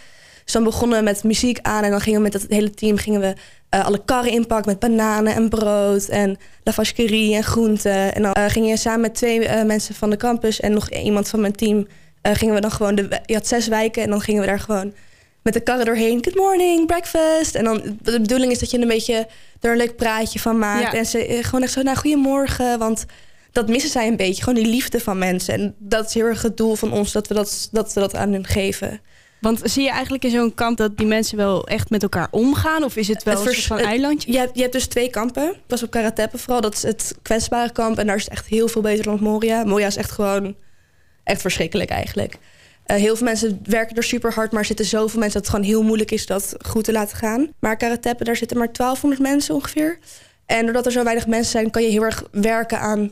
Dus 0.48 0.56
dan 0.56 0.66
begonnen 0.66 0.98
we 0.98 1.04
met 1.04 1.24
muziek 1.24 1.60
aan 1.62 1.84
en 1.84 1.92
dan 1.92 2.02
gingen 2.02 2.20
we 2.20 2.30
met 2.30 2.42
het 2.42 2.46
hele 2.50 2.70
team 2.70 2.98
gingen 2.98 3.22
we 3.22 3.34
eh, 3.70 3.86
alle 3.86 4.02
karren 4.06 4.32
inpakken 4.32 4.72
met 4.72 4.80
bananen 4.80 5.34
en 5.34 5.50
brood 5.50 6.04
en 6.04 6.38
lavaskerie 6.64 7.36
en 7.36 7.44
groenten. 7.44 8.16
En 8.16 8.22
dan 8.22 8.34
eh, 8.34 8.46
ging 8.48 8.68
je 8.68 8.78
samen 8.78 9.02
met 9.02 9.16
twee 9.16 9.48
eh, 9.48 9.66
mensen 9.66 9.96
van 9.96 10.10
de 10.10 10.18
campus 10.18 10.60
en 10.60 10.74
nog 10.74 10.90
iemand 10.90 11.28
van 11.28 11.40
mijn 11.40 11.56
team, 11.56 11.88
gingen 12.22 12.54
we 12.54 12.62
dan 12.62 12.72
gewoon, 12.72 12.96
de, 12.96 13.22
je 13.26 13.34
had 13.34 13.48
zes 13.48 13.68
wijken 13.68 14.04
en 14.04 14.10
dan 14.10 14.22
gingen 14.22 14.42
we 14.42 14.48
daar 14.48 14.60
gewoon 14.60 14.94
met 15.42 15.54
de 15.54 15.60
karren 15.60 15.86
doorheen. 15.86 16.24
Good 16.24 16.36
morning, 16.36 16.86
breakfast. 16.86 17.56
En 17.56 17.64
dan 17.64 17.98
de 18.02 18.22
bedoeling 18.22 18.52
is 18.52 18.60
dat 18.60 18.72
je 18.72 18.82
een 18.82 18.88
beetje 18.88 19.28
er 19.62 19.72
een 19.72 19.78
leuk 19.78 19.96
praatje 19.96 20.40
van 20.40 20.58
maakt. 20.58 20.92
Ja. 20.92 20.98
En 20.98 21.06
ze 21.06 21.40
gewoon 21.42 21.64
echt 21.64 21.72
zo, 21.72 21.82
nou, 21.82 21.98
goedemorgen. 21.98 22.80
Want 22.80 23.06
dat 23.52 23.68
missen 23.68 23.92
zij 23.92 24.08
een 24.08 24.16
beetje, 24.16 24.44
gewoon 24.44 24.64
die 24.64 24.72
liefde 24.72 25.00
van 25.00 25.18
mensen. 25.18 25.54
En 25.54 25.76
dat 25.78 26.08
is 26.08 26.14
heel 26.14 26.26
erg 26.26 26.42
het 26.42 26.58
doel 26.58 26.76
van 26.76 26.92
ons, 26.92 27.12
dat 27.12 27.28
we 27.28 27.34
dat, 27.34 27.70
dat, 27.72 27.94
we 27.94 28.00
dat 28.00 28.16
aan 28.16 28.32
hun 28.32 28.46
geven. 28.46 29.02
Want 29.40 29.62
zie 29.64 29.84
je 29.84 29.90
eigenlijk 29.90 30.24
in 30.24 30.32
zo'n 30.32 30.54
kamp 30.54 30.78
dat 30.78 30.98
die 30.98 31.08
mensen 31.08 31.38
wel 31.38 31.68
echt 31.68 31.90
met 31.90 32.04
elkaar 32.04 32.28
omgaan? 32.32 32.84
Of 32.84 32.96
is 32.96 33.08
het 33.08 33.24
wel 33.24 33.38
Het 33.38 33.48
een 33.48 33.54
soort 33.54 33.66
van 33.66 33.78
eilandje? 33.88 34.32
Je 34.32 34.38
hebt, 34.38 34.56
je 34.56 34.62
hebt 34.62 34.74
dus 34.74 34.88
twee 34.88 35.10
kampen. 35.10 35.56
Was 35.68 35.84
op 35.84 35.92
Karateppe 35.92 36.38
vooral, 36.38 36.62
dat 36.62 36.74
is 36.74 36.84
het 36.84 37.16
kwetsbare 37.22 37.72
kamp. 37.72 37.98
En 37.98 38.08
daar 38.08 38.16
is 38.16 38.24
het 38.24 38.32
echt 38.32 38.46
heel 38.46 38.68
veel 38.68 38.82
beter 38.82 39.04
dan 39.04 39.14
op 39.14 39.20
Moria. 39.20 39.64
Moria 39.64 39.88
is 39.88 39.96
echt 39.96 40.12
gewoon 40.12 40.56
echt 41.24 41.42
verschrikkelijk 41.42 41.90
eigenlijk. 41.90 42.38
Eh, 42.86 42.98
heel 42.98 43.16
veel 43.16 43.26
mensen 43.26 43.60
werken 43.64 43.96
er 43.96 44.04
super 44.04 44.34
hard, 44.34 44.52
maar 44.52 44.60
er 44.60 44.68
zitten 44.68 44.86
zoveel 44.86 45.20
mensen 45.20 45.42
dat 45.42 45.48
het 45.48 45.56
gewoon 45.56 45.72
heel 45.72 45.84
moeilijk 45.84 46.12
is 46.12 46.26
dat 46.26 46.56
goed 46.66 46.84
te 46.84 46.92
laten 46.92 47.18
gaan. 47.18 47.52
Maar 47.60 47.78
Karateppe, 47.78 48.24
daar 48.24 48.36
zitten 48.36 48.58
maar 48.58 48.72
1200 48.72 49.22
mensen 49.22 49.56
ongeveer. 49.56 50.00
En 50.46 50.64
doordat 50.64 50.86
er 50.86 50.92
zo 50.92 51.04
weinig 51.04 51.28
mensen 51.28 51.52
zijn, 51.52 51.72
kan 51.72 51.82
je 51.82 51.90
heel 51.90 52.04
erg 52.04 52.24
werken 52.32 52.80
aan 52.80 53.12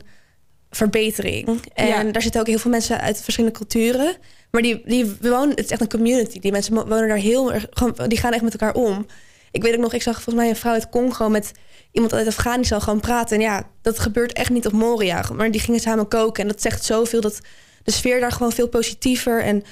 verbetering. 0.70 1.60
En 1.74 1.86
Ja. 1.86 2.02
daar 2.04 2.22
zitten 2.22 2.40
ook 2.40 2.46
heel 2.46 2.58
veel 2.58 2.70
mensen 2.70 3.00
uit 3.00 3.22
verschillende 3.22 3.56
culturen. 3.56 4.16
Maar 4.50 4.62
die, 4.62 4.82
die 4.84 5.16
wonen, 5.20 5.50
het 5.50 5.64
is 5.64 5.70
echt 5.70 5.80
een 5.80 5.88
community. 5.88 6.38
Die 6.38 6.52
mensen 6.52 6.74
wonen 6.74 7.08
daar 7.08 7.16
heel 7.16 7.52
erg, 7.52 7.66
gewoon, 7.70 7.94
die 8.08 8.18
gaan 8.18 8.32
echt 8.32 8.42
met 8.42 8.52
elkaar 8.52 8.74
om. 8.74 9.06
Ik 9.50 9.62
weet 9.62 9.74
ook 9.74 9.80
nog, 9.80 9.92
ik 9.92 10.02
zag 10.02 10.14
volgens 10.14 10.34
mij 10.34 10.48
een 10.48 10.56
vrouw 10.56 10.72
uit 10.72 10.88
Congo 10.88 11.28
met 11.28 11.52
iemand 11.92 12.14
uit 12.14 12.26
Afghanistan 12.26 12.82
gewoon 12.82 13.00
praten. 13.00 13.36
En 13.36 13.42
ja, 13.42 13.62
dat 13.82 13.98
gebeurt 13.98 14.32
echt 14.32 14.50
niet 14.50 14.66
op 14.66 14.72
Moria. 14.72 15.24
Maar 15.34 15.50
die 15.50 15.60
gingen 15.60 15.80
samen 15.80 16.08
koken. 16.08 16.42
En 16.42 16.48
dat 16.48 16.62
zegt 16.62 16.84
zoveel 16.84 17.20
dat 17.20 17.40
de 17.82 17.90
sfeer 17.92 18.20
daar 18.20 18.32
gewoon 18.32 18.52
veel 18.52 18.68
positiever. 18.68 19.42
En 19.42 19.64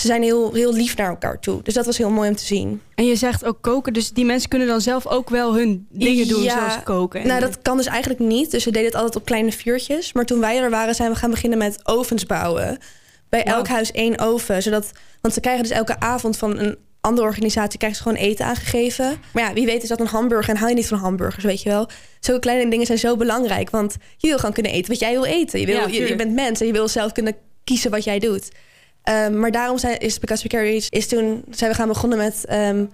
ze 0.00 0.06
zijn 0.06 0.22
heel, 0.22 0.52
heel 0.54 0.72
lief 0.74 0.96
naar 0.96 1.08
elkaar 1.08 1.40
toe. 1.40 1.62
Dus 1.62 1.74
dat 1.74 1.86
was 1.86 1.98
heel 1.98 2.10
mooi 2.10 2.28
om 2.28 2.36
te 2.36 2.44
zien. 2.44 2.82
En 2.94 3.06
je 3.06 3.16
zegt 3.16 3.44
ook 3.44 3.58
koken, 3.60 3.92
dus 3.92 4.10
die 4.12 4.24
mensen 4.24 4.48
kunnen 4.48 4.68
dan 4.68 4.80
zelf 4.80 5.06
ook 5.06 5.30
wel 5.30 5.54
hun 5.54 5.86
dingen 5.90 6.28
doen, 6.28 6.42
Ja. 6.42 6.58
zoals 6.58 6.82
koken. 6.84 7.20
En- 7.20 7.26
Nou, 7.26 7.40
dat 7.40 7.62
kan 7.62 7.76
dus 7.76 7.86
eigenlijk 7.86 8.20
niet. 8.20 8.50
Dus 8.50 8.62
ze 8.62 8.70
deden 8.70 8.86
het 8.86 8.96
altijd 8.96 9.16
op 9.16 9.24
kleine 9.24 9.52
vuurtjes. 9.52 10.12
Maar 10.12 10.24
toen 10.24 10.40
wij 10.40 10.58
er 10.58 10.70
waren, 10.70 10.94
zijn 10.94 11.10
we 11.10 11.16
gaan 11.16 11.30
beginnen 11.30 11.58
met 11.58 11.80
ovens 11.82 12.26
bouwen. 12.26 12.78
Bij 13.28 13.42
elk 13.44 13.68
huis 13.68 13.90
één 13.92 14.18
oven. 14.18 14.62
Zodat, 14.62 14.90
want 15.20 15.34
ze 15.34 15.40
krijgen 15.40 15.62
dus 15.62 15.72
elke 15.72 16.00
avond 16.00 16.36
van 16.36 16.58
een 16.58 16.76
andere 17.00 17.26
organisatie 17.26 17.78
krijgen 17.78 17.98
ze 18.02 18.08
gewoon 18.08 18.22
eten 18.28 18.44
aangegeven. 18.46 19.20
Maar 19.32 19.42
ja, 19.48 19.52
wie 19.52 19.66
weet 19.66 19.82
is 19.82 19.88
dat 19.88 20.00
een 20.00 20.06
hamburger 20.06 20.50
en 20.50 20.56
hou 20.56 20.68
je 20.70 20.76
niet 20.76 20.86
van 20.88 20.98
hamburgers, 20.98 21.44
weet 21.44 21.62
je 21.62 21.68
wel. 21.68 21.88
Zulke 22.20 22.40
kleine 22.40 22.70
dingen 22.70 22.86
zijn 22.86 22.98
zo 22.98 23.16
belangrijk. 23.16 23.70
Want 23.70 23.96
je 24.16 24.28
wil 24.28 24.36
gewoon 24.38 24.52
kunnen 24.54 24.72
eten 24.72 24.90
wat 24.90 25.00
jij 25.00 25.12
wil 25.12 25.24
eten. 25.24 25.60
Je, 25.60 25.66
wil, 25.66 25.76
Ja, 25.76 25.86
je, 26.06 26.16
bent 26.16 26.34
mens 26.34 26.60
en 26.60 26.66
je 26.66 26.72
wil 26.72 26.88
zelf 26.88 27.12
kunnen 27.12 27.34
kiezen 27.64 27.90
wat 27.90 28.04
jij 28.04 28.18
doet. 28.18 28.48
Ehm, 29.02 29.38
maar 29.38 29.50
daarom 29.50 29.78
zijn, 29.78 29.98
is 29.98 30.18
Because 30.18 30.42
We 30.42 30.48
Carry 30.48 30.82
is 30.88 31.08
toen 31.08 31.44
zijn 31.50 31.70
we 31.70 31.76
gaan 31.76 31.88
begonnen 31.88 32.18
met 32.18 32.44
ehm, 32.44 32.86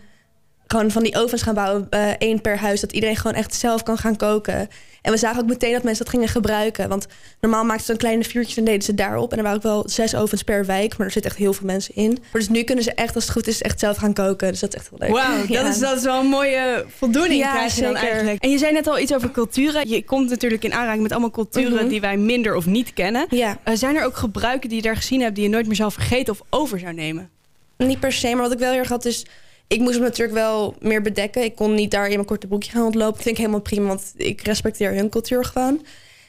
gewoon 0.66 0.90
van 0.90 1.02
die 1.02 1.16
ovens 1.16 1.42
gaan 1.42 1.54
bouwen, 1.54 1.86
eh, 1.90 2.10
één 2.18 2.40
per 2.40 2.58
huis, 2.58 2.80
dat 2.80 2.92
iedereen 2.92 3.16
gewoon 3.16 3.36
echt 3.36 3.54
zelf 3.54 3.82
kan 3.82 3.98
gaan 3.98 4.16
koken. 4.16 4.68
En 5.02 5.12
we 5.12 5.18
zagen 5.18 5.40
ook 5.42 5.48
meteen 5.48 5.72
dat 5.72 5.82
mensen 5.82 6.04
dat 6.04 6.12
gingen 6.14 6.28
gebruiken, 6.28 6.88
want 6.88 7.06
normaal 7.40 7.64
maakten 7.64 7.84
ze 7.86 7.92
een 7.92 7.98
kleine 7.98 8.24
vuurtje 8.24 8.56
en 8.58 8.64
deden 8.64 8.82
ze 8.82 8.94
daarop. 8.94 9.30
En 9.32 9.36
er 9.36 9.42
waren 9.42 9.58
ook 9.58 9.64
wel 9.64 9.82
zes 9.88 10.14
ovens 10.14 10.42
per 10.42 10.66
wijk, 10.66 10.96
maar 10.96 11.06
er 11.06 11.12
zitten 11.12 11.30
echt 11.30 11.40
heel 11.40 11.52
veel 11.52 11.66
mensen 11.66 11.94
in. 11.94 12.10
Maar 12.10 12.40
dus 12.40 12.48
nu 12.48 12.62
kunnen 12.62 12.84
ze 12.84 12.92
echt, 12.94 13.14
als 13.14 13.24
het 13.24 13.32
goed 13.32 13.46
is, 13.46 13.62
echt 13.62 13.78
zelf 13.80 13.96
gaan 13.96 14.12
koken. 14.12 14.50
Dus 14.50 14.60
dat 14.60 14.68
is 14.74 14.80
echt 14.80 14.88
heel 14.90 14.98
leuk. 14.98 15.10
Wauw, 15.10 15.44
Ja. 15.48 15.62
dat, 15.62 15.74
is, 15.74 15.78
dat 15.80 15.96
is 15.96 16.02
wel 16.04 16.20
een 16.20 16.26
mooie 16.26 16.84
voldoening 16.96 17.40
Ja, 17.40 17.52
krijg 17.54 17.74
je 17.74 17.82
dan 17.82 17.92
zeker. 17.96 18.08
eigenlijk. 18.08 18.42
En 18.42 18.50
je 18.50 18.58
zei 18.58 18.72
net 18.72 18.86
al 18.86 18.98
iets 18.98 19.14
over 19.14 19.30
culturen. 19.30 19.88
Je 19.88 20.04
komt 20.04 20.28
natuurlijk 20.30 20.64
in 20.64 20.72
aanraking 20.74 21.02
met 21.02 21.12
allemaal 21.12 21.30
culturen 21.30 21.72
Mhm. 21.74 21.88
die 21.88 22.00
wij 22.00 22.16
minder 22.16 22.54
of 22.56 22.66
niet 22.66 22.92
kennen. 22.92 23.26
Ja, 23.30 23.58
Eh, 23.62 23.74
zijn 23.74 23.96
er 23.96 24.04
ook 24.04 24.16
gebruiken 24.16 24.68
die 24.68 24.78
je 24.78 24.84
daar 24.84 24.96
gezien 24.96 25.20
hebt 25.20 25.34
die 25.34 25.44
je 25.44 25.50
nooit 25.50 25.66
meer 25.66 25.76
zou 25.76 25.92
vergeten 25.92 26.32
of 26.32 26.40
over 26.50 26.78
zou 26.78 26.92
nemen? 26.94 27.30
niet 27.76 28.00
per 28.00 28.12
se, 28.12 28.28
maar 28.32 28.42
wat 28.42 28.52
ik 28.52 28.58
wel 28.58 28.70
heel 28.70 28.78
erg 28.78 28.88
had 28.88 29.04
is... 29.04 29.26
Ik 29.68 29.80
moest 29.80 29.98
me 29.98 30.04
natuurlijk 30.04 30.38
wel 30.38 30.74
meer 30.80 31.02
bedekken. 31.02 31.44
Ik 31.44 31.54
kon 31.54 31.74
niet 31.74 31.90
daar 31.90 32.06
in 32.06 32.14
mijn 32.14 32.26
korte 32.26 32.46
broekje 32.46 32.70
gaan 32.70 32.84
ontlopen. 32.84 33.14
Dat 33.14 33.22
vind 33.22 33.34
ik 33.34 33.40
helemaal 33.40 33.60
prima, 33.60 33.86
want 33.86 34.12
ik 34.16 34.40
respecteer 34.40 34.94
hun 34.94 35.08
cultuur 35.08 35.44
gewoon. 35.44 35.84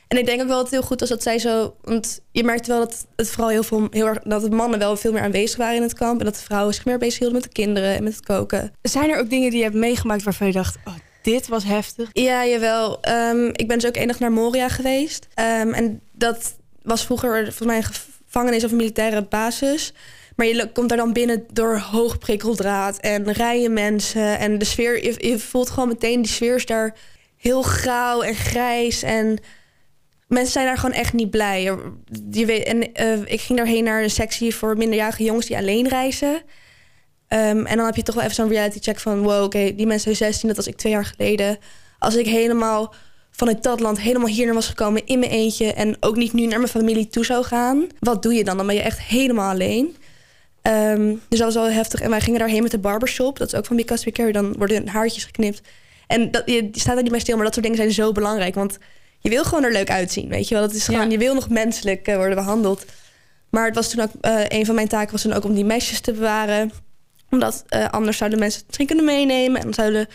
En 0.07 0.18
ik 0.18 0.25
denk 0.25 0.41
ook 0.41 0.48
wel 0.48 0.56
dat 0.56 0.65
het 0.65 0.74
heel 0.74 0.88
goed 0.88 1.00
was 1.00 1.10
dat 1.10 1.24
zij 1.24 1.39
zo... 1.39 1.75
Want 1.82 2.22
je 2.32 2.44
merkte 2.44 2.72
wel 2.72 2.79
dat 2.79 3.06
het 3.15 3.29
vooral 3.29 3.50
heel 3.50 3.63
veel... 3.63 3.88
Heel 3.91 4.06
erg, 4.06 4.20
dat 4.20 4.41
de 4.41 4.50
mannen 4.50 4.79
wel 4.79 4.98
veel 4.98 5.12
meer 5.12 5.22
aanwezig 5.22 5.58
waren 5.58 5.75
in 5.75 5.82
het 5.82 5.94
kamp. 5.94 6.20
En 6.20 6.25
dat 6.25 6.36
de 6.36 6.41
vrouwen 6.41 6.74
zich 6.74 6.86
meer 6.86 6.98
bezig 6.98 7.20
hielden 7.20 7.38
met 7.38 7.48
de 7.48 7.53
kinderen 7.53 7.96
en 7.96 8.03
met 8.03 8.15
het 8.15 8.25
koken. 8.25 8.74
Zijn 8.82 9.10
er 9.10 9.20
ook 9.20 9.29
dingen 9.29 9.50
die 9.50 9.58
je 9.58 9.65
hebt 9.65 9.75
meegemaakt 9.75 10.24
waarvan 10.24 10.48
je 10.48 10.53
dacht, 10.53 10.77
oh, 10.86 10.94
dit 11.22 11.48
was 11.48 11.63
heftig? 11.63 12.10
Ja, 12.13 12.46
jawel. 12.46 13.01
Ehm, 13.01 13.46
ik 13.46 13.67
ben 13.67 13.79
dus 13.79 13.88
ook 13.88 14.08
dag 14.08 14.20
naar 14.20 14.32
Moria 14.32 14.70
geweest. 14.70 15.27
Ehm, 15.34 15.74
en 15.74 16.01
dat 16.12 16.56
was 16.82 17.06
vroeger 17.06 17.44
volgens 17.44 17.67
mij 17.67 17.77
een 17.77 17.84
gevangenis 17.84 18.63
of 18.63 18.72
een 18.72 18.77
militaire 18.77 19.22
basis. 19.22 19.94
Maar 20.38 20.48
je 20.48 20.72
komt 20.72 20.89
daar 20.89 20.98
dan 20.98 21.13
binnen 21.13 21.46
door 21.53 21.77
hoog 21.77 22.17
prikkeldraad 22.17 22.98
en 22.98 23.32
rijen 23.32 23.74
mensen. 23.74 24.39
En 24.39 24.58
de 24.58 24.65
sfeer, 24.65 25.03
je, 25.25 25.39
voelt 25.39 25.70
gewoon 25.70 25.88
meteen, 25.88 26.22
die 26.22 26.32
sfeer 26.32 26.56
is 26.56 26.65
daar 26.65 26.96
heel 27.38 27.62
grauw 27.62 28.22
en 28.22 28.36
grijs. 28.36 29.03
En 29.03 29.38
mensen 30.27 30.51
zijn 30.51 30.65
daar 30.65 30.77
gewoon 30.77 30.96
echt 30.96 31.13
niet 31.13 31.29
blij. 31.29 31.62
Je 32.32 32.46
weet, 32.46 32.63
en 32.63 32.94
eh, 32.94 33.20
ik 33.25 33.41
ging 33.41 33.58
daarheen 33.58 33.84
naar 33.84 34.03
een 34.03 34.10
sectie 34.10 34.56
voor 34.56 34.77
minderjarige 34.77 35.24
jongens 35.24 35.46
die 35.46 35.58
alleen 35.58 35.88
reizen. 35.88 36.41
Ehm, 37.27 37.65
en 37.65 37.77
dan 37.77 37.86
heb 37.86 37.96
je 37.96 38.03
toch 38.03 38.15
wel 38.15 38.24
even 38.24 38.36
zo'n 38.36 38.50
reality 38.50 38.79
check 38.79 39.00
van... 39.00 39.22
wow, 39.22 39.44
oké, 39.44 39.75
die 39.75 39.88
mensen 39.88 40.15
zijn 40.15 40.32
16, 40.32 40.48
dat 40.48 40.58
was 40.58 40.67
ik 40.67 40.77
twee 40.77 40.91
jaar 40.91 41.06
geleden. 41.06 41.58
Als 42.00 42.15
ik 42.15 42.25
helemaal 42.25 42.94
vanuit 43.32 43.63
dat 43.63 43.79
land 43.79 44.00
helemaal 44.00 44.27
hier 44.27 44.46
naar 44.46 44.53
was 44.56 44.67
gekomen 44.67 45.06
in 45.06 45.20
mijn 45.20 45.32
eentje... 45.32 45.74
en 45.74 45.98
ook 46.00 46.15
niet 46.15 46.34
nu 46.34 46.46
naar 46.46 46.60
mijn 46.60 46.72
familie 46.72 47.08
toe 47.08 47.25
zou 47.25 47.44
gaan... 47.44 47.88
wat 48.00 48.24
doe 48.24 48.34
je 48.34 48.44
dan? 48.44 48.58
Dan 48.58 48.65
ben 48.65 48.75
je 48.75 48.82
echt 48.82 49.01
helemaal 49.01 49.51
alleen. 49.51 49.96
Ehm, 50.67 51.15
dus 51.27 51.39
dat 51.39 51.53
was 51.53 51.63
wel 51.63 51.71
heftig. 51.71 52.01
En 52.01 52.09
wij 52.09 52.21
gingen 52.21 52.39
daarheen 52.39 52.62
met 52.62 52.71
de 52.71 52.77
barbershop. 52.77 53.38
Dat 53.38 53.47
is 53.47 53.55
ook 53.55 53.65
van 53.65 53.75
Because 53.75 54.05
We 54.05 54.12
Carry. 54.12 54.31
Dan 54.31 54.53
worden 54.57 54.88
haartjes 54.88 55.24
geknipt. 55.24 55.62
En 56.07 56.31
dat, 56.31 56.43
je, 56.45 56.69
staat 56.71 56.93
daar 56.93 57.01
niet 57.03 57.12
bij 57.12 57.19
stil, 57.19 57.36
maar 57.36 57.43
dat 57.43 57.53
soort 57.53 57.65
dingen 57.65 57.81
zijn 57.81 57.91
zo 57.91 58.12
belangrijk. 58.12 58.55
Want 58.55 58.77
je 59.19 59.29
wil 59.29 59.43
gewoon 59.43 59.63
er 59.63 59.71
leuk 59.71 59.89
uitzien, 59.89 60.29
weet 60.29 60.47
je 60.47 60.55
wel. 60.55 60.67
Dat 60.67 60.75
is 60.75 60.86
gewoon, 60.86 61.03
Ja. 61.05 61.12
je 61.12 61.17
wil 61.17 61.33
nog 61.33 61.50
menselijk 61.50 62.07
eh, 62.07 62.15
worden 62.15 62.36
behandeld. 62.36 62.86
Maar 63.50 63.65
het 63.65 63.75
was 63.75 63.89
toen 63.89 64.03
ook, 64.03 64.09
eh, 64.21 64.39
een 64.47 64.65
van 64.65 64.75
mijn 64.75 64.88
taken 64.88 65.12
was 65.12 65.21
toen 65.21 65.33
ook 65.33 65.43
om 65.43 65.53
die 65.53 65.65
mesjes 65.65 66.00
te 66.00 66.12
bewaren. 66.12 66.71
Omdat 67.29 67.63
eh, 67.67 67.89
anders 67.89 68.17
zouden 68.17 68.39
mensen 68.39 68.59
het 68.59 68.67
misschien 68.67 68.88
kunnen 68.88 69.05
meenemen. 69.05 69.57
En 69.57 69.63
dan 69.63 69.74
zouden 69.74 70.07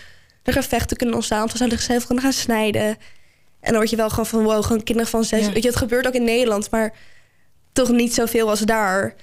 er 0.43 0.53
gevechten 0.53 0.97
kunnen 0.97 1.15
ontstaan. 1.15 1.45
Of 1.45 1.51
ze 1.51 1.57
zouden 1.57 1.79
zichzelf 1.79 2.07
kunnen 2.07 2.25
gaan 2.25 2.33
snijden. 2.33 2.87
En 3.61 3.69
dan 3.71 3.75
word 3.75 3.91
je 3.91 3.97
wel 3.97 4.11
gewoon 4.11 4.27
van, 4.27 4.43
wow, 4.43 4.63
gewoon 4.65 4.83
kinderen 4.83 5.11
van 5.11 5.25
zes. 5.25 5.47
Ja. 5.47 5.53
Weet 5.53 5.63
je, 5.63 5.69
het 5.69 5.79
gebeurt 5.79 6.07
ook 6.07 6.15
in 6.15 6.25
Nederland, 6.25 6.71
maar 6.71 6.95
toch 7.73 7.91
niet 7.91 8.15
zoveel 8.15 8.49
als 8.49 8.61
daar. 8.61 9.15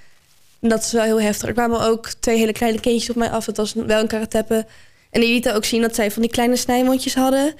En 0.62 0.70
dat 0.70 0.84
is 0.84 0.92
wel 0.92 1.04
heel 1.04 1.22
heftig. 1.22 1.48
Er 1.48 1.54
kwamen 1.54 1.82
ook 1.82 2.08
twee 2.08 2.38
hele 2.38 2.52
kleine 2.52 2.80
kindjes 2.80 3.10
op 3.10 3.16
mij 3.16 3.30
af. 3.30 3.46
Het 3.46 3.58
was 3.58 3.74
wel 3.74 4.00
een 4.00 4.08
karateppe. 4.08 4.66
En 5.12 5.22
die 5.22 5.30
lieten 5.30 5.56
ook 5.56 5.66
zien 5.66 5.82
dat 5.82 5.96
zij 5.96 6.12
van 6.12 6.22
die 6.22 6.32
kleine 6.32 6.56
snijwondjes 6.56 7.16
hadden. 7.16 7.54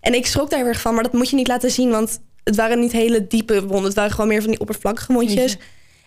En 0.00 0.14
ik 0.14 0.26
schrok 0.26 0.50
daar 0.50 0.58
heel 0.58 0.68
erg 0.68 0.80
van, 0.80 0.94
maar 0.94 1.02
dat 1.02 1.12
moet 1.12 1.30
je 1.30 1.36
niet 1.36 1.48
laten 1.48 1.70
zien, 1.70 1.90
want 1.90 2.20
het 2.44 2.56
waren 2.56 2.80
niet 2.80 2.92
hele 2.92 3.26
diepe 3.26 3.66
wonden. 3.66 3.84
Het 3.84 3.94
waren 3.94 4.10
gewoon 4.10 4.28
meer 4.28 4.40
van 4.40 4.50
die 4.50 4.60
oppervlakkige 4.60 5.12
wondjes. 5.12 5.56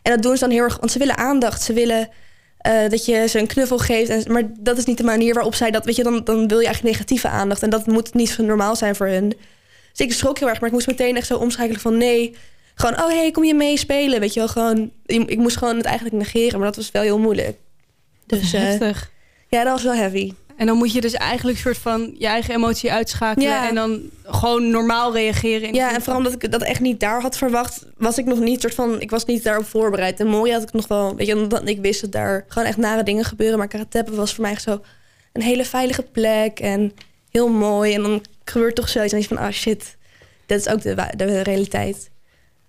En 0.02 0.12
dat 0.12 0.22
doen 0.22 0.34
ze 0.34 0.40
dan 0.40 0.50
heel 0.50 0.64
erg, 0.64 0.78
want 0.80 0.92
ze 0.92 1.00
willen 1.00 1.18
aandacht. 1.18 1.62
Ze 1.62 1.74
willen 1.74 2.10
eh, 2.58 2.90
dat 2.90 3.06
je 3.06 3.28
ze 3.28 3.40
een 3.40 3.48
knuffel 3.48 3.78
geeft. 3.78 4.10
En, 4.10 4.32
maar 4.32 4.44
dat 4.60 4.78
is 4.78 4.86
niet 4.86 4.98
de 4.98 5.04
manier 5.04 5.34
waarop 5.34 5.56
zij 5.56 5.72
dat... 5.72 5.86
Weet 5.86 5.96
je, 5.96 6.04
dan, 6.04 6.24
dan 6.24 6.48
wil 6.48 6.60
je 6.60 6.66
eigenlijk 6.66 6.96
negatieve 6.96 7.28
aandacht. 7.28 7.64
En 7.64 7.70
dat 7.70 7.86
moet 7.86 8.14
niet 8.14 8.38
normaal 8.38 8.76
zijn 8.76 8.96
voor 8.96 9.08
hun. 9.08 9.30
Dus 9.92 10.06
ik 10.06 10.14
schrok 10.14 10.40
heel 10.40 10.50
erg, 10.50 10.60
maar 10.60 10.70
ik 10.70 10.76
moest 10.76 10.88
meteen 10.88 11.16
echt 11.16 11.28
zo 11.28 11.38
omschakelen 11.38 11.82
van... 11.82 11.98
nee, 11.98 12.36
gewoon, 12.78 13.02
oh 13.02 13.08
hey, 13.08 13.32
kom 13.32 13.44
je 13.44 13.54
meespelen? 13.54 14.20
Weet 14.20 14.34
je 14.34 14.40
wel, 14.40 14.50
gewoon... 14.50 14.92
Ik, 15.06 15.38
moest 15.38 15.58
gewoon 15.58 15.76
het 15.76 15.86
eigenlijk 15.86 16.16
negeren, 16.16 16.58
maar 16.58 16.68
dat 16.68 16.76
was 16.76 16.92
wel 16.92 17.02
heel 17.02 17.20
moeilijk. 17.20 17.58
Dus 18.26 18.54
eh, 18.54 18.62
Heftig. 18.62 19.12
ja, 19.48 19.64
dat 19.64 19.74
was 19.74 19.84
wel 19.84 19.94
heavy. 19.94 20.34
En 20.58 20.66
dan 20.66 20.78
moet 20.78 20.94
je 20.94 21.02
dus 21.02 21.14
eigenlijk 21.14 21.58
soort 21.58 21.78
van 21.78 22.16
je 22.18 22.28
eigen 22.28 22.54
emotie 22.54 22.92
uitschakelen 22.92 23.50
Ja. 23.50 23.70
en 23.70 23.76
dan 23.76 24.02
gewoon 24.24 24.70
normaal 24.70 25.14
reageren. 25.14 25.68
In 25.68 25.74
Ja, 25.74 25.94
en 25.94 26.02
vooral 26.02 26.18
omdat 26.18 26.44
ik 26.44 26.52
dat 26.52 26.62
echt 26.62 26.80
niet 26.80 27.00
daar 27.00 27.22
had 27.22 27.38
verwacht, 27.38 27.86
was 27.98 28.18
ik 28.18 28.26
nog 28.26 28.40
niet 28.40 28.62
soort 28.62 28.74
van, 28.74 29.02
ik 29.02 29.10
was 29.10 29.26
niet 29.26 29.44
daarop 29.44 29.66
voorbereid. 29.66 30.20
En 30.20 30.28
Moria 30.28 30.54
had 30.54 30.64
ik 30.64 30.74
nog 30.74 30.88
wel, 30.88 31.16
weet 31.16 31.28
je, 31.28 31.36
omdat 31.36 31.68
ik 31.68 31.82
wist 31.82 32.02
dat 32.02 32.12
daar 32.12 32.46
gewoon 32.48 32.68
echt 32.68 32.78
nare 32.78 33.04
dingen 33.04 33.26
gebeuren. 33.26 33.58
Maar 33.58 33.68
Karatepe 33.68 34.16
was 34.16 34.34
voor 34.34 34.44
mij 34.44 34.52
echt 34.52 34.64
zo 34.64 34.82
een 35.34 35.42
hele 35.42 35.66
veilige 35.66 36.04
plek 36.04 36.60
en 36.60 36.94
heel 37.30 37.50
mooi. 37.50 37.94
En 37.94 38.02
dan 38.02 38.24
gebeurt 38.44 38.76
toch 38.76 38.90
zoiets 38.90 39.14
en 39.14 39.20
je 39.20 39.28
van, 39.28 39.38
ah 39.38 39.52
shit, 39.52 39.98
dat 40.46 40.60
is 40.60 40.68
ook 40.68 40.82
de, 40.82 40.96
de 41.16 41.42
realiteit. 41.42 42.10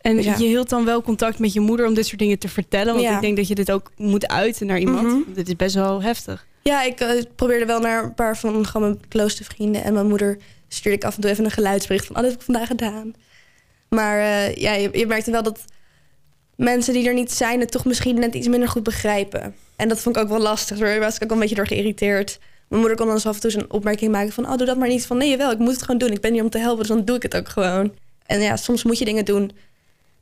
En 0.00 0.22
Ja. 0.22 0.34
je 0.38 0.46
hield 0.46 0.68
dan 0.68 0.84
wel 0.84 1.02
contact 1.02 1.38
met 1.38 1.52
je 1.52 1.60
moeder 1.60 1.86
om 1.86 1.94
dit 1.94 2.06
soort 2.06 2.18
dingen 2.18 2.38
te 2.38 2.48
vertellen. 2.48 2.92
Want 2.94 3.06
Ja. 3.06 3.14
ik 3.14 3.20
denk 3.20 3.36
dat 3.36 3.48
je 3.48 3.54
dit 3.54 3.70
ook 3.70 3.90
moet 3.96 4.28
uiten 4.28 4.66
naar 4.66 4.78
iemand. 4.78 5.06
Mhm. 5.06 5.32
Dit 5.34 5.48
is 5.48 5.56
best 5.56 5.74
wel 5.74 6.02
heftig. 6.02 6.46
Ja, 6.62 6.82
ik 6.82 7.00
eh, 7.00 7.22
probeerde 7.36 7.66
wel 7.66 7.80
naar 7.80 8.04
een 8.04 8.14
paar 8.14 8.38
van 8.38 8.66
gewoon 8.66 8.88
mijn 8.88 9.00
close 9.08 9.44
vrienden. 9.44 9.82
En 9.84 9.92
mijn 9.92 10.08
moeder 10.08 10.38
stuurde 10.68 10.98
ik 10.98 11.04
af 11.04 11.14
en 11.14 11.20
toe 11.20 11.30
even 11.30 11.44
een 11.44 11.50
geluidsbericht 11.50 12.06
van... 12.06 12.16
oh, 12.16 12.22
dat 12.22 12.30
heb 12.30 12.40
ik 12.40 12.46
vandaag 12.46 12.66
gedaan. 12.66 13.12
Maar 13.88 14.18
eh, 14.18 14.54
ja, 14.54 14.72
je, 14.72 14.88
je 14.92 15.06
merkte 15.06 15.30
wel 15.30 15.42
dat 15.42 15.64
mensen 16.56 16.92
die 16.92 17.08
er 17.08 17.14
niet 17.14 17.32
zijn... 17.32 17.60
het 17.60 17.70
toch 17.70 17.84
misschien 17.84 18.18
net 18.18 18.34
iets 18.34 18.48
minder 18.48 18.68
goed 18.68 18.82
begrijpen. 18.82 19.54
En 19.76 19.88
dat 19.88 20.00
vond 20.00 20.16
ik 20.16 20.22
ook 20.22 20.28
wel 20.28 20.40
lastig. 20.40 20.78
Daar 20.78 21.00
was 21.00 21.16
ik 21.16 21.22
ook 21.22 21.28
wel 21.28 21.36
een 21.36 21.42
beetje 21.42 21.56
door 21.56 21.66
geïrriteerd. 21.66 22.38
Mijn 22.68 22.80
moeder 22.80 22.98
kon 22.98 23.06
dan 23.06 23.16
af 23.16 23.34
en 23.34 23.40
toe 23.40 23.56
een 23.60 23.72
opmerking 23.72 24.12
maken 24.12 24.32
van... 24.32 24.44
oh, 24.50 24.56
doe 24.56 24.66
dat 24.66 24.76
maar 24.78 24.88
niet. 24.88 25.06
Van 25.06 25.16
nee, 25.16 25.28
jawel, 25.28 25.50
ik 25.50 25.58
moet 25.58 25.72
het 25.72 25.82
gewoon 25.82 25.98
doen. 25.98 26.10
Ik 26.12 26.20
ben 26.20 26.32
hier 26.32 26.42
om 26.42 26.50
te 26.50 26.58
helpen, 26.58 26.78
dus 26.78 26.88
dan 26.88 27.04
doe 27.04 27.16
ik 27.16 27.22
het 27.22 27.36
ook 27.36 27.48
gewoon. 27.48 27.92
En 28.26 28.40
ja, 28.40 28.56
soms 28.56 28.82
moet 28.82 28.98
je 28.98 29.04
dingen 29.04 29.24
doen 29.24 29.50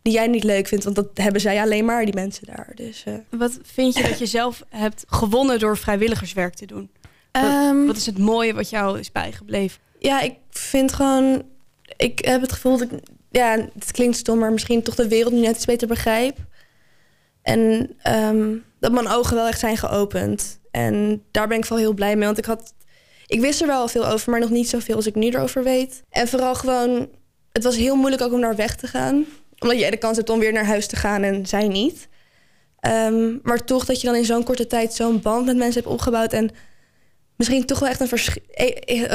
die 0.07 0.15
jij 0.15 0.27
niet 0.27 0.45
leuk 0.45 0.67
vindt... 0.69 0.85
want 0.85 0.97
dat 0.97 1.09
hebben 1.15 1.41
zij 1.41 1.61
alleen 1.61 1.85
maar, 1.85 2.05
die 2.05 2.15
mensen 2.15 2.47
daar. 2.47 2.73
Dus, 2.75 3.05
eh. 3.05 3.15
Wat 3.31 3.59
vind 3.63 3.97
je 3.97 4.03
dat 4.03 4.19
je 4.19 4.27
zelf 4.27 4.63
hebt 4.69 5.05
gewonnen 5.09 5.59
door 5.59 5.77
vrijwilligerswerk 5.77 6.55
te 6.55 6.67
doen? 6.67 6.91
Wat, 7.33 7.43
Ehm, 7.43 7.87
wat 7.87 7.97
is 7.97 8.07
het 8.07 8.19
mooie 8.19 8.55
wat 8.55 8.71
jou 8.71 8.99
is 8.99 9.13
bijgebleven? 9.13 9.81
Ja, 9.99 10.21
ik 10.21 10.35
vind 10.51 10.93
gewoon... 10.93 11.43
Ik 11.97 12.25
heb 12.25 12.41
het 12.41 12.53
gevoel 12.53 12.79
dat 12.79 12.93
ik... 12.93 13.01
Ja, 13.31 13.69
het 13.75 13.91
klinkt 13.91 14.17
stom, 14.17 14.39
maar 14.39 14.53
misschien 14.53 14.83
toch 14.83 14.95
de 14.95 15.09
wereld 15.09 15.33
nu 15.33 15.41
net 15.41 15.57
iets 15.57 15.65
beter 15.65 15.89
begrijp. 15.89 16.39
En 17.43 17.91
ehm, 18.03 18.55
dat 18.81 18.93
mijn 18.93 19.09
ogen 19.09 19.37
wel 19.37 19.47
echt 19.47 19.61
zijn 19.61 19.77
geopend. 19.77 20.61
En 20.71 21.23
daar 21.31 21.49
ben 21.49 21.59
ik 21.59 21.65
vooral 21.65 21.85
heel 21.85 21.95
blij 21.95 22.17
mee. 22.17 22.27
Want 22.27 22.39
ik 22.39 22.45
had... 22.45 22.75
Ik 23.27 23.41
wist 23.41 23.61
er 23.61 23.67
wel 23.67 23.89
veel 23.89 24.07
over, 24.07 24.31
maar 24.31 24.41
nog 24.41 24.51
niet 24.51 24.69
zoveel 24.69 24.97
als 24.97 25.07
ik 25.07 25.15
nu 25.15 25.29
erover 25.29 25.65
weet. 25.65 26.03
En 26.11 26.29
vooral 26.29 26.55
gewoon... 26.55 27.09
Het 27.53 27.65
was 27.65 27.77
heel 27.77 27.97
moeilijk 27.97 28.23
ook 28.23 28.33
om 28.33 28.41
daar 28.41 28.57
weg 28.57 28.77
te 28.77 28.87
gaan. 28.87 29.27
Omdat 29.59 29.79
jij 29.79 29.91
de 29.91 29.97
kans 29.97 30.17
hebt 30.17 30.31
om 30.31 30.39
weer 30.39 30.53
naar 30.53 30.67
huis 30.67 30.87
te 30.87 30.97
gaan 30.97 31.23
en 31.23 31.47
zij 31.47 31.69
niet. 31.69 32.09
Ehm, 32.81 33.37
maar 33.43 33.65
toch 33.65 33.85
dat 33.85 34.01
je 34.01 34.07
dan 34.07 34.17
in 34.17 34.25
zo'n 34.25 34.45
korte 34.45 34.67
tijd 34.67 34.95
zo'n 34.95 35.21
band 35.21 35.47
met 35.47 35.57
mensen 35.57 35.83
hebt 35.83 35.93
opgebouwd... 35.93 36.33
en 36.33 36.51
misschien 37.37 37.67
toch 37.67 37.79
wel 37.79 37.89
echt 37.89 38.01
een 38.01 38.09
verschil. 38.09 38.43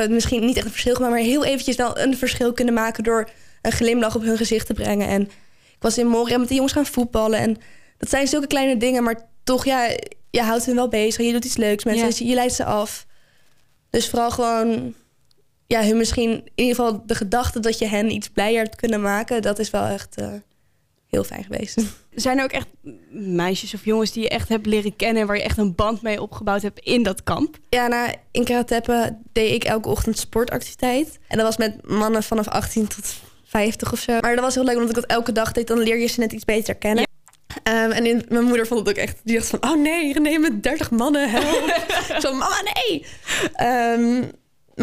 misschien 0.09 0.45
niet 0.45 0.55
echt 0.55 0.65
een 0.65 0.71
verschil, 0.71 0.99
maar 0.99 1.17
heel 1.17 1.45
eventjes 1.45 1.75
wel 1.75 1.97
een 1.97 2.17
verschil 2.17 2.53
kunnen 2.53 2.73
maken 2.73 3.03
door 3.03 3.29
een 3.61 3.71
glimlach 3.71 4.15
op 4.15 4.23
hun 4.23 4.37
gezicht 4.37 4.65
te 4.65 4.73
brengen. 4.73 5.07
En 5.07 5.21
ik 5.21 5.77
was 5.79 5.97
in 5.97 6.07
Moria 6.07 6.37
met 6.37 6.47
de 6.47 6.53
jongens 6.53 6.73
gaan 6.73 6.85
voetballen. 6.85 7.39
En 7.39 7.57
dat 7.97 8.09
zijn 8.09 8.27
zulke 8.27 8.47
kleine 8.47 8.77
dingen, 8.77 9.03
maar 9.03 9.29
toch, 9.43 9.65
ja, 9.65 9.89
je 10.29 10.41
houdt 10.41 10.65
hen 10.65 10.75
wel 10.75 10.87
bezig. 10.87 11.25
Je 11.25 11.31
doet 11.31 11.45
iets 11.45 11.57
leuks 11.57 11.83
met 11.83 11.95
Ja. 11.95 12.11
ze, 12.11 12.25
je 12.25 12.33
leidt 12.33 12.53
ze 12.53 12.65
af. 12.65 13.05
Dus 13.89 14.09
vooral 14.09 14.31
gewoon, 14.31 14.93
ja, 15.71 15.83
hun 15.83 15.97
misschien 15.97 16.31
in 16.31 16.51
ieder 16.55 16.75
geval 16.75 17.03
de 17.05 17.15
gedachte 17.15 17.59
dat 17.59 17.79
je 17.79 17.85
hen 17.85 18.11
iets 18.11 18.29
blijer 18.29 18.63
hebt 18.63 18.75
kunnen 18.75 19.01
maken, 19.01 19.41
dat 19.41 19.59
is 19.59 19.69
wel 19.69 19.85
echt 19.85 20.15
eh, 20.15 20.33
heel 21.07 21.23
fijn 21.23 21.43
geweest. 21.43 21.81
Zijn 22.11 22.37
er 22.37 22.43
ook 22.43 22.51
echt 22.51 22.67
meisjes 23.11 23.73
of 23.73 23.85
jongens 23.85 24.11
die 24.11 24.23
je 24.23 24.29
echt 24.29 24.49
hebt 24.49 24.65
leren 24.65 24.95
kennen... 24.95 25.21
en 25.21 25.27
waar 25.27 25.37
je 25.37 25.43
echt 25.43 25.57
een 25.57 25.75
band 25.75 26.01
mee 26.01 26.21
opgebouwd 26.21 26.61
hebt 26.61 26.79
in 26.79 27.03
dat 27.03 27.23
kamp? 27.23 27.57
Ja, 27.69 27.87
nou, 27.87 28.13
in 28.31 28.43
Karateppe 28.43 29.17
deed 29.31 29.53
ik 29.53 29.63
elke 29.63 29.89
ochtend 29.89 30.17
sportactiviteit. 30.17 31.19
En 31.27 31.37
dat 31.37 31.45
was 31.45 31.57
met 31.57 31.87
mannen 31.87 32.23
vanaf 32.23 32.47
18 32.47 32.87
tot 32.87 33.13
50 33.43 33.91
of 33.91 33.99
zo. 33.99 34.17
Maar 34.19 34.35
dat 34.35 34.43
was 34.43 34.55
heel 34.55 34.63
leuk, 34.63 34.75
omdat 34.75 34.89
ik 34.89 34.95
dat 34.95 35.05
elke 35.17 35.31
dag 35.31 35.51
deed. 35.51 35.67
Dan 35.67 35.79
leer 35.79 35.99
je 35.99 36.07
ze 36.07 36.19
net 36.19 36.31
iets 36.31 36.45
beter 36.45 36.75
kennen. 36.75 37.07
Ehm, 37.63 37.91
en 37.91 38.05
in, 38.05 38.25
mijn 38.29 38.43
moeder 38.43 38.67
vond 38.67 38.79
het 38.79 38.89
ook 38.89 39.03
echt... 39.03 39.19
Die 39.23 39.35
dacht 39.35 39.49
van, 39.49 39.63
oh 39.63 39.81
nee, 39.81 40.13
René 40.13 40.37
met 40.37 40.63
30 40.63 40.91
mannen, 40.91 41.29
help. 41.29 41.83
zo, 42.21 42.33
mama, 42.33 42.61
nee! 42.73 43.05
Ehm, 43.53 44.23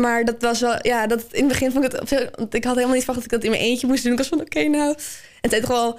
maar 0.01 0.25
dat 0.25 0.37
was 0.39 0.61
wel... 0.61 0.79
Ja, 0.83 1.07
dat, 1.07 1.25
in 1.31 1.39
het 1.39 1.49
begin 1.49 1.71
vond 1.71 1.85
ik 1.85 1.93
het... 1.93 2.31
Want 2.37 2.55
ik 2.55 2.65
had 2.65 2.75
helemaal 2.75 2.95
niet 2.95 3.05
verwacht 3.05 3.31
dat 3.31 3.33
ik 3.33 3.43
dat 3.43 3.45
in 3.45 3.51
mijn 3.51 3.71
eentje 3.71 3.87
moest 3.87 4.03
doen. 4.03 4.13
Ik 4.13 4.19
was 4.19 4.29
van, 4.29 4.41
oké, 4.41 4.63
nou... 4.63 4.95
En 5.41 5.69
wel... 5.69 5.99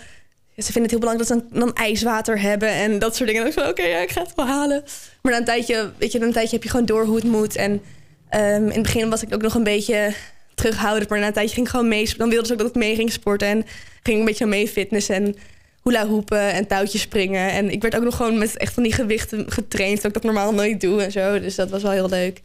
Ze 0.57 0.71
vinden 0.71 0.81
het 0.81 0.91
heel 0.91 0.99
belangrijk 0.99 1.29
dat 1.29 1.39
ze 1.51 1.59
dan, 1.59 1.73
ijswater 1.73 2.41
hebben 2.41 2.69
en 2.69 2.99
dat 2.99 3.15
soort 3.15 3.29
dingen. 3.29 3.43
En 3.43 3.47
ik 3.47 3.53
van, 3.53 3.67
oké, 3.67 3.83
ja, 3.83 3.99
ik 3.99 4.09
ga 4.09 4.21
het 4.21 4.35
wel 4.35 4.47
halen. 4.47 4.83
Maar 5.21 5.31
na 5.31 5.37
een 5.37 5.45
tijdje, 5.45 5.91
weet 5.97 6.11
je, 6.11 6.19
na 6.19 6.25
een 6.25 6.31
tijdje 6.31 6.53
heb 6.53 6.63
je 6.63 6.69
gewoon 6.69 6.85
door 6.85 7.05
hoe 7.05 7.15
het 7.15 7.23
moet. 7.23 7.55
En 7.55 7.81
ehm, 8.29 8.63
in 8.63 8.71
het 8.71 8.81
begin 8.81 9.09
was 9.09 9.21
ik 9.21 9.33
ook 9.33 9.41
nog 9.41 9.55
een 9.55 9.63
beetje 9.63 10.13
terughoudend. 10.55 11.09
Maar 11.09 11.19
na 11.19 11.27
een 11.27 11.33
tijdje 11.33 11.53
ging 11.53 11.65
ik 11.65 11.71
gewoon 11.71 11.87
mee. 11.87 12.13
Dan 12.17 12.29
wilden 12.29 12.47
ze 12.47 12.53
ook 12.53 12.59
dat 12.59 12.67
ik 12.67 12.75
mee 12.75 12.95
ging 12.95 13.11
sporten. 13.11 13.47
En 13.47 13.65
ging 14.03 14.15
ik 14.15 14.19
een 14.19 14.25
beetje 14.25 14.45
mee 14.45 14.67
fitness 14.67 15.09
en 15.09 15.35
hula 15.83 16.07
hoepen 16.07 16.51
en 16.51 16.67
touwtjes 16.67 17.01
springen. 17.01 17.51
En 17.51 17.69
ik 17.69 17.81
werd 17.81 17.95
ook 17.95 18.03
nog 18.03 18.15
gewoon 18.15 18.37
met 18.37 18.57
echt 18.57 18.73
van 18.73 18.83
die 18.83 18.93
gewichten 18.93 19.51
getraind. 19.51 20.01
Terwijl 20.01 20.15
ik 20.15 20.21
dat 20.21 20.23
normaal 20.23 20.53
nooit 20.53 20.81
doe 20.81 21.03
en 21.03 21.11
zo. 21.11 21.39
Dus 21.39 21.55
dat 21.55 21.69
was 21.69 21.81
wel 21.81 21.91
heel 21.91 22.09
leuk. 22.09 22.41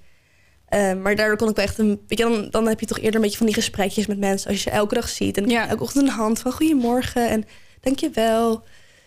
Ehm, 0.75 1.03
maar 1.03 1.17
daardoor 1.17 1.37
kon 1.37 1.49
ik 1.49 1.57
wel 1.57 1.65
echt 1.65 1.79
een... 1.79 2.01
Weet 2.07 2.19
je, 2.19 2.25
dan, 2.25 2.47
dan 2.51 2.67
heb 2.69 2.81
je 2.81 2.87
toch 2.87 2.99
eerder 2.99 3.15
een 3.15 3.21
beetje 3.21 3.37
van 3.37 3.47
die 3.47 3.55
gesprekjes 3.55 4.07
met 4.07 4.19
mensen. 4.19 4.49
Als 4.51 4.57
je 4.63 4.71
ze 4.71 4.77
elke 4.77 4.95
dag 4.95 5.09
ziet. 5.09 5.37
En 5.37 5.49
Ja. 5.49 5.69
elke 5.69 5.83
ochtend 5.83 6.05
een 6.09 6.13
hand 6.15 6.39
van 6.39 6.53
goedemorgen 6.53 7.29
en 7.29 7.45
dankjewel. 7.81 8.63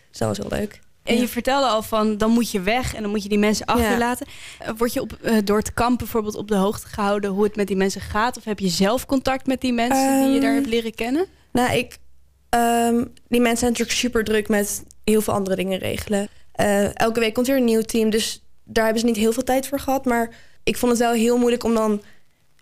Dus 0.10 0.20
dat 0.20 0.28
was 0.28 0.38
heel 0.38 0.58
leuk. 0.60 0.80
En 1.04 1.16
Ja. 1.16 1.22
je 1.22 1.28
vertelde 1.28 1.68
al 1.68 1.82
van, 1.84 2.18
dan 2.18 2.32
moet 2.32 2.52
je 2.52 2.62
weg 2.62 2.96
en 2.96 3.02
dan 3.02 3.12
moet 3.12 3.24
je 3.24 3.30
die 3.30 3.38
mensen 3.38 3.66
achterlaten. 3.66 4.28
Eh, 4.60 4.70
Word 4.78 4.94
je 4.94 5.02
op, 5.02 5.14
eh, 5.22 5.34
door 5.44 5.58
het 5.58 5.74
kamp 5.74 5.98
bijvoorbeeld 5.98 6.36
op 6.36 6.48
de 6.48 6.56
hoogte 6.56 6.88
gehouden 6.88 7.30
hoe 7.30 7.44
het 7.44 7.56
met 7.56 7.68
die 7.68 7.76
mensen 7.76 8.02
gaat? 8.02 8.38
Of 8.38 8.44
heb 8.44 8.60
je 8.60 8.68
zelf 8.70 9.06
contact 9.06 9.48
met 9.48 9.62
die 9.62 9.74
mensen 9.74 10.24
die 10.24 10.34
je 10.34 10.40
daar 10.40 10.50
Ehm, 10.50 10.56
hebt 10.60 10.68
leren 10.74 10.94
kennen? 10.96 11.26
Nou, 11.52 11.78
ik, 11.78 11.98
ehm, 12.50 13.04
die 13.28 13.40
mensen 13.42 13.58
zijn 13.60 13.72
natuurlijk 13.72 13.98
super 13.98 14.24
druk 14.24 14.48
met 14.48 14.84
heel 15.04 15.22
veel 15.22 15.34
andere 15.34 15.56
dingen 15.56 15.80
regelen. 15.80 16.28
Eh, 16.52 16.96
elke 17.00 17.20
week 17.20 17.34
komt 17.34 17.48
weer 17.48 17.58
een 17.58 17.64
nieuw 17.64 17.82
team, 17.82 18.10
dus 18.10 18.44
daar 18.64 18.84
hebben 18.84 19.02
ze 19.02 19.08
niet 19.08 19.18
heel 19.18 19.34
veel 19.34 19.44
tijd 19.44 19.68
voor 19.68 19.80
gehad. 19.80 20.06
Maar 20.06 20.30
ik 20.68 20.78
vond 20.78 20.92
het 20.92 21.02
wel 21.02 21.14
heel 21.14 21.38
moeilijk 21.38 21.64
om 21.64 21.74
dan 21.74 22.02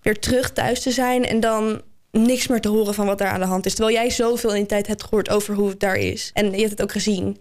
weer 0.01 0.19
terug 0.19 0.51
thuis 0.51 0.81
te 0.81 0.91
zijn 0.91 1.25
en 1.25 1.39
dan 1.39 1.81
niks 2.11 2.47
meer 2.47 2.61
te 2.61 2.69
horen 2.69 2.93
van 2.93 3.05
wat 3.05 3.17
daar 3.17 3.31
aan 3.31 3.39
de 3.39 3.45
hand 3.45 3.65
is. 3.65 3.73
Terwijl 3.75 3.95
jij 3.95 4.09
zoveel 4.09 4.49
in 4.49 4.55
die 4.55 4.65
tijd 4.65 4.87
hebt 4.87 5.03
gehoord 5.03 5.29
over 5.29 5.55
hoe 5.55 5.69
het 5.69 5.79
daar 5.79 5.95
is. 5.95 6.29
En 6.33 6.51
je 6.51 6.57
hebt 6.57 6.69
het 6.69 6.81
ook 6.81 6.91
gezien. 6.91 7.37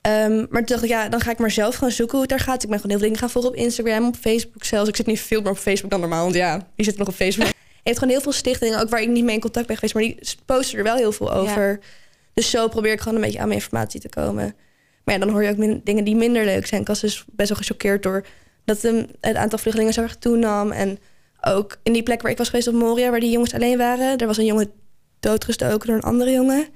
Ehm, 0.00 0.36
maar 0.36 0.64
toen 0.64 0.76
dacht 0.76 0.82
ik, 0.82 0.88
ja, 0.88 1.08
dan 1.08 1.20
ga 1.20 1.30
ik 1.30 1.38
maar 1.38 1.50
zelf 1.50 1.74
gaan 1.74 1.90
zoeken 1.90 2.18
hoe 2.18 2.26
het 2.28 2.30
daar 2.30 2.46
gaat. 2.46 2.62
Ik 2.62 2.68
ben 2.68 2.80
gewoon 2.80 2.90
heel 2.90 2.98
veel 2.98 3.08
dingen 3.08 3.18
gaan 3.18 3.30
volgen 3.30 3.50
op 3.50 3.56
Instagram, 3.56 4.06
op 4.06 4.16
Facebook 4.16 4.64
zelfs. 4.64 4.88
Ik 4.88 4.96
zit 4.96 5.06
nu 5.06 5.16
veel 5.16 5.40
meer 5.40 5.50
op 5.50 5.58
Facebook 5.58 5.90
dan 5.90 6.00
normaal, 6.00 6.22
want 6.22 6.34
ja, 6.34 6.68
die 6.76 6.84
zit 6.84 6.96
nog 6.96 7.08
op 7.08 7.14
Facebook. 7.14 7.48
Heeft 7.82 7.98
gewoon 7.98 8.12
heel 8.12 8.22
veel 8.22 8.32
stichtingen, 8.32 8.80
ook 8.80 8.88
waar 8.88 9.00
ik 9.00 9.08
niet 9.08 9.24
mee 9.24 9.34
in 9.34 9.40
contact 9.40 9.66
ben 9.66 9.76
geweest, 9.76 9.94
maar 9.94 10.02
die 10.02 10.18
posten 10.44 10.78
er 10.78 10.84
wel 10.84 10.96
heel 10.96 11.12
veel 11.12 11.32
over. 11.32 11.80
Dus 12.34 12.50
zo 12.50 12.68
probeer 12.68 12.92
ik 12.92 13.00
gewoon 13.00 13.14
een 13.14 13.24
beetje 13.24 13.38
aan 13.38 13.48
mijn 13.48 13.60
informatie 13.60 14.00
te 14.00 14.08
komen. 14.08 14.54
Maar 15.04 15.14
ja, 15.14 15.20
dan 15.20 15.30
hoor 15.30 15.42
je 15.42 15.50
ook 15.50 15.84
dingen 15.84 16.04
die 16.04 16.16
minder 16.16 16.44
leuk 16.44 16.66
zijn. 16.66 16.80
Ik 16.80 16.86
was 16.86 17.00
dus 17.00 17.24
best 17.32 17.48
wel 17.48 17.58
gechoqueerd 17.58 18.02
door 18.02 18.24
dat 18.66 18.80
de, 18.80 19.08
het 19.20 19.36
aantal 19.36 19.58
vluchtelingen 19.58 19.94
zo 19.94 20.02
erg 20.02 20.16
toenam. 20.16 20.70
En 20.70 20.98
ook 21.40 21.76
in 21.82 21.92
die 21.92 22.02
plek 22.02 22.22
waar 22.22 22.30
ik 22.30 22.38
was 22.38 22.48
geweest 22.48 22.68
op 22.68 22.74
Moria, 22.74 23.10
waar 23.10 23.20
die 23.20 23.30
jongens 23.30 23.54
alleen 23.54 23.78
waren, 23.78 24.18
er 24.18 24.26
was 24.26 24.36
een 24.36 24.44
jongen 24.44 24.70
doodgestoken 25.20 25.86
door 25.86 25.96
een 25.96 26.02
andere 26.02 26.30
jongen. 26.30 26.68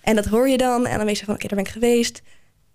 En 0.00 0.14
dat 0.14 0.24
hoor 0.24 0.48
je 0.48 0.56
dan. 0.56 0.86
En 0.86 0.96
dan 0.96 1.06
weet 1.06 1.18
je 1.18 1.24
van, 1.24 1.34
oké, 1.34 1.46
daar 1.46 1.56
ben 1.56 1.66
ik 1.66 1.72
geweest. 1.72 2.22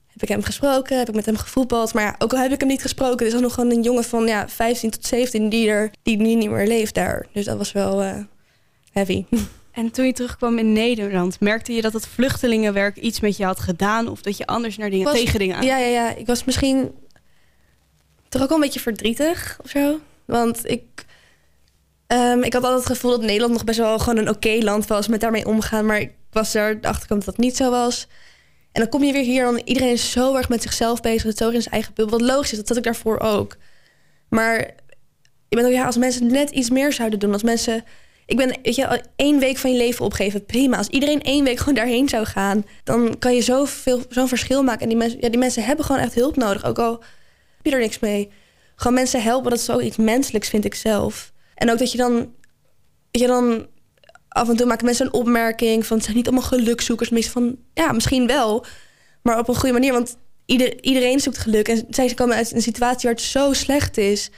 Heb 0.07 0.21
ik 0.21 0.27
hem 0.27 0.43
gesproken? 0.43 0.97
Heb 0.97 1.09
ik 1.09 1.15
met 1.15 1.25
hem 1.25 1.37
gevoetbald? 1.37 1.93
Maar 1.93 2.03
ja, 2.03 2.15
ook 2.17 2.33
al 2.33 2.39
heb 2.39 2.51
ik 2.51 2.59
hem 2.59 2.69
niet 2.69 2.81
gesproken... 2.81 3.19
er 3.19 3.25
is 3.25 3.33
er 3.33 3.41
nog 3.41 3.53
gewoon 3.53 3.71
een 3.71 3.81
jongen 3.81 4.03
van 4.03 4.27
ja, 4.27 4.49
15 4.49 4.89
tot 4.89 5.05
17 5.05 5.49
die 5.49 5.69
er 5.69 5.91
die 6.01 6.17
nu 6.17 6.35
niet 6.35 6.49
meer 6.49 6.67
leeft 6.67 6.93
daar. 6.93 7.27
Dus 7.33 7.45
dat 7.45 7.57
was 7.57 7.71
wel 7.71 8.01
eh, 8.01 8.15
heavy. 8.91 9.25
En 9.73 9.91
toen 9.91 10.05
je 10.05 10.13
terugkwam 10.13 10.57
in 10.57 10.73
Nederland, 10.73 11.39
merkte 11.39 11.73
je 11.73 11.81
dat 11.81 11.93
het 11.93 12.07
vluchtelingenwerk 12.07 12.97
iets 12.97 13.19
met 13.19 13.37
je 13.37 13.45
had 13.45 13.59
gedaan? 13.59 14.07
Of 14.07 14.21
dat 14.21 14.37
je 14.37 14.45
anders 14.45 14.77
naar 14.77 14.89
dingen, 14.89 15.05
Was- 15.05 15.19
tegen 15.19 15.39
dingen 15.39 15.55
aan? 15.55 15.65
Ja, 15.65 15.77
ja, 15.77 15.87
ja. 15.87 16.15
Ik 16.15 16.25
was 16.25 16.43
misschien 16.43 16.91
toch 18.33 18.41
ook 18.41 18.49
wel 18.49 18.57
een 18.57 18.63
beetje 18.63 18.79
verdrietig 18.79 19.57
of 19.63 19.69
zo. 19.69 19.99
Want 20.25 20.69
ik... 20.69 21.05
Ehm, 22.07 22.39
ik 22.39 22.53
had 22.53 22.63
altijd 22.63 22.83
het 22.83 22.91
gevoel 22.91 23.11
dat 23.11 23.21
Nederland 23.21 23.53
nog 23.53 23.63
best 23.63 23.79
wel 23.79 23.99
gewoon 23.99 24.17
een 24.17 24.29
oké 24.29 24.57
land 24.59 24.87
was 24.87 25.07
met 25.07 25.21
daarmee 25.21 25.47
omgaan. 25.47 25.85
Maar 25.85 25.99
ik 25.99 26.11
was 26.31 26.53
er 26.53 26.77
achter 26.81 27.07
dat 27.07 27.25
dat 27.25 27.37
niet 27.37 27.55
zo 27.55 27.69
was. 27.69 28.07
En 28.71 28.81
dan 28.81 28.89
kom 28.89 29.03
je 29.03 29.13
weer 29.13 29.23
hier 29.23 29.47
en 29.47 29.67
iedereen 29.67 29.91
is 29.91 30.11
zo 30.11 30.35
erg 30.35 30.49
met 30.49 30.61
zichzelf 30.61 31.01
bezig. 31.01 31.23
Het 31.23 31.37
zo 31.37 31.49
in 31.49 31.61
zijn 31.61 31.73
eigen 31.73 31.93
bubbel. 31.93 32.19
Wat 32.19 32.29
logisch 32.29 32.51
is, 32.51 32.57
dat 32.57 32.67
zat 32.67 32.77
ik 32.77 32.83
daarvoor 32.83 33.19
ook. 33.19 33.55
Maar 34.29 34.57
je 35.49 35.55
bent 35.55 35.67
ook, 35.67 35.73
ja, 35.73 35.85
als 35.85 35.97
mensen 35.97 36.27
net 36.27 36.49
iets 36.49 36.69
meer 36.69 36.93
zouden 36.93 37.19
doen. 37.19 37.33
Als 37.33 37.43
mensen, 37.43 37.83
ik 38.25 38.37
ben, 38.37 38.57
weet 38.63 38.75
je, 38.75 39.03
één 39.15 39.39
week 39.39 39.57
van 39.57 39.71
je 39.71 39.77
leven 39.77 40.05
opgeven, 40.05 40.45
prima. 40.45 40.77
Als 40.77 40.87
iedereen 40.87 41.21
één 41.21 41.43
week 41.43 41.57
gewoon 41.57 41.73
daarheen 41.73 42.09
zou 42.09 42.25
gaan, 42.25 42.65
dan 42.83 43.19
kan 43.19 43.35
je 43.35 43.41
zoveel, 43.41 44.01
zo'n 44.09 44.27
verschil 44.27 44.63
maken. 44.63 44.81
En 44.81 44.89
die 44.89 44.97
mensen, 44.97 45.17
ja, 45.21 45.29
die 45.29 45.39
mensen 45.39 45.63
hebben 45.63 45.85
gewoon 45.85 46.01
echt 46.01 46.13
hulp 46.13 46.35
nodig. 46.35 46.65
Ook 46.65 46.79
al 46.79 47.03
heb 47.63 47.73
je 47.73 47.79
er 47.79 47.85
niks 47.85 47.99
mee. 47.99 48.31
Gewoon 48.75 48.93
mensen 48.93 49.21
helpen, 49.21 49.49
dat 49.49 49.59
is 49.59 49.65
zoiets 49.65 49.97
menselijks, 49.97 50.49
vind 50.49 50.65
ik 50.65 50.75
zelf. 50.75 51.31
En 51.55 51.71
ook 51.71 51.77
dat 51.77 51.91
je 51.91 51.97
dan, 51.97 52.33
je, 53.11 53.27
dan 53.27 53.67
af 54.27 54.49
en 54.49 54.55
toe 54.55 54.65
maken 54.65 54.85
mensen 54.85 55.05
een 55.05 55.13
opmerking 55.13 55.85
van 55.85 55.95
het 55.95 56.05
zijn 56.05 56.17
niet 56.17 56.27
allemaal 56.27 56.47
gelukzoekers. 56.47 57.29
Van 57.29 57.57
ja, 57.73 57.91
misschien 57.91 58.27
wel, 58.27 58.65
maar 59.21 59.39
op 59.39 59.47
een 59.47 59.55
goede 59.55 59.73
manier. 59.73 59.93
Want 59.93 60.17
ieder, 60.45 60.83
iedereen 60.83 61.19
zoekt 61.19 61.37
geluk. 61.37 61.67
En 61.67 61.85
zij 61.89 62.13
komen 62.13 62.35
uit 62.35 62.51
een 62.51 62.61
situatie 62.61 63.09
waar 63.09 63.17
het 63.17 63.27
zo 63.27 63.53
slecht 63.53 63.97
is. 63.97 64.29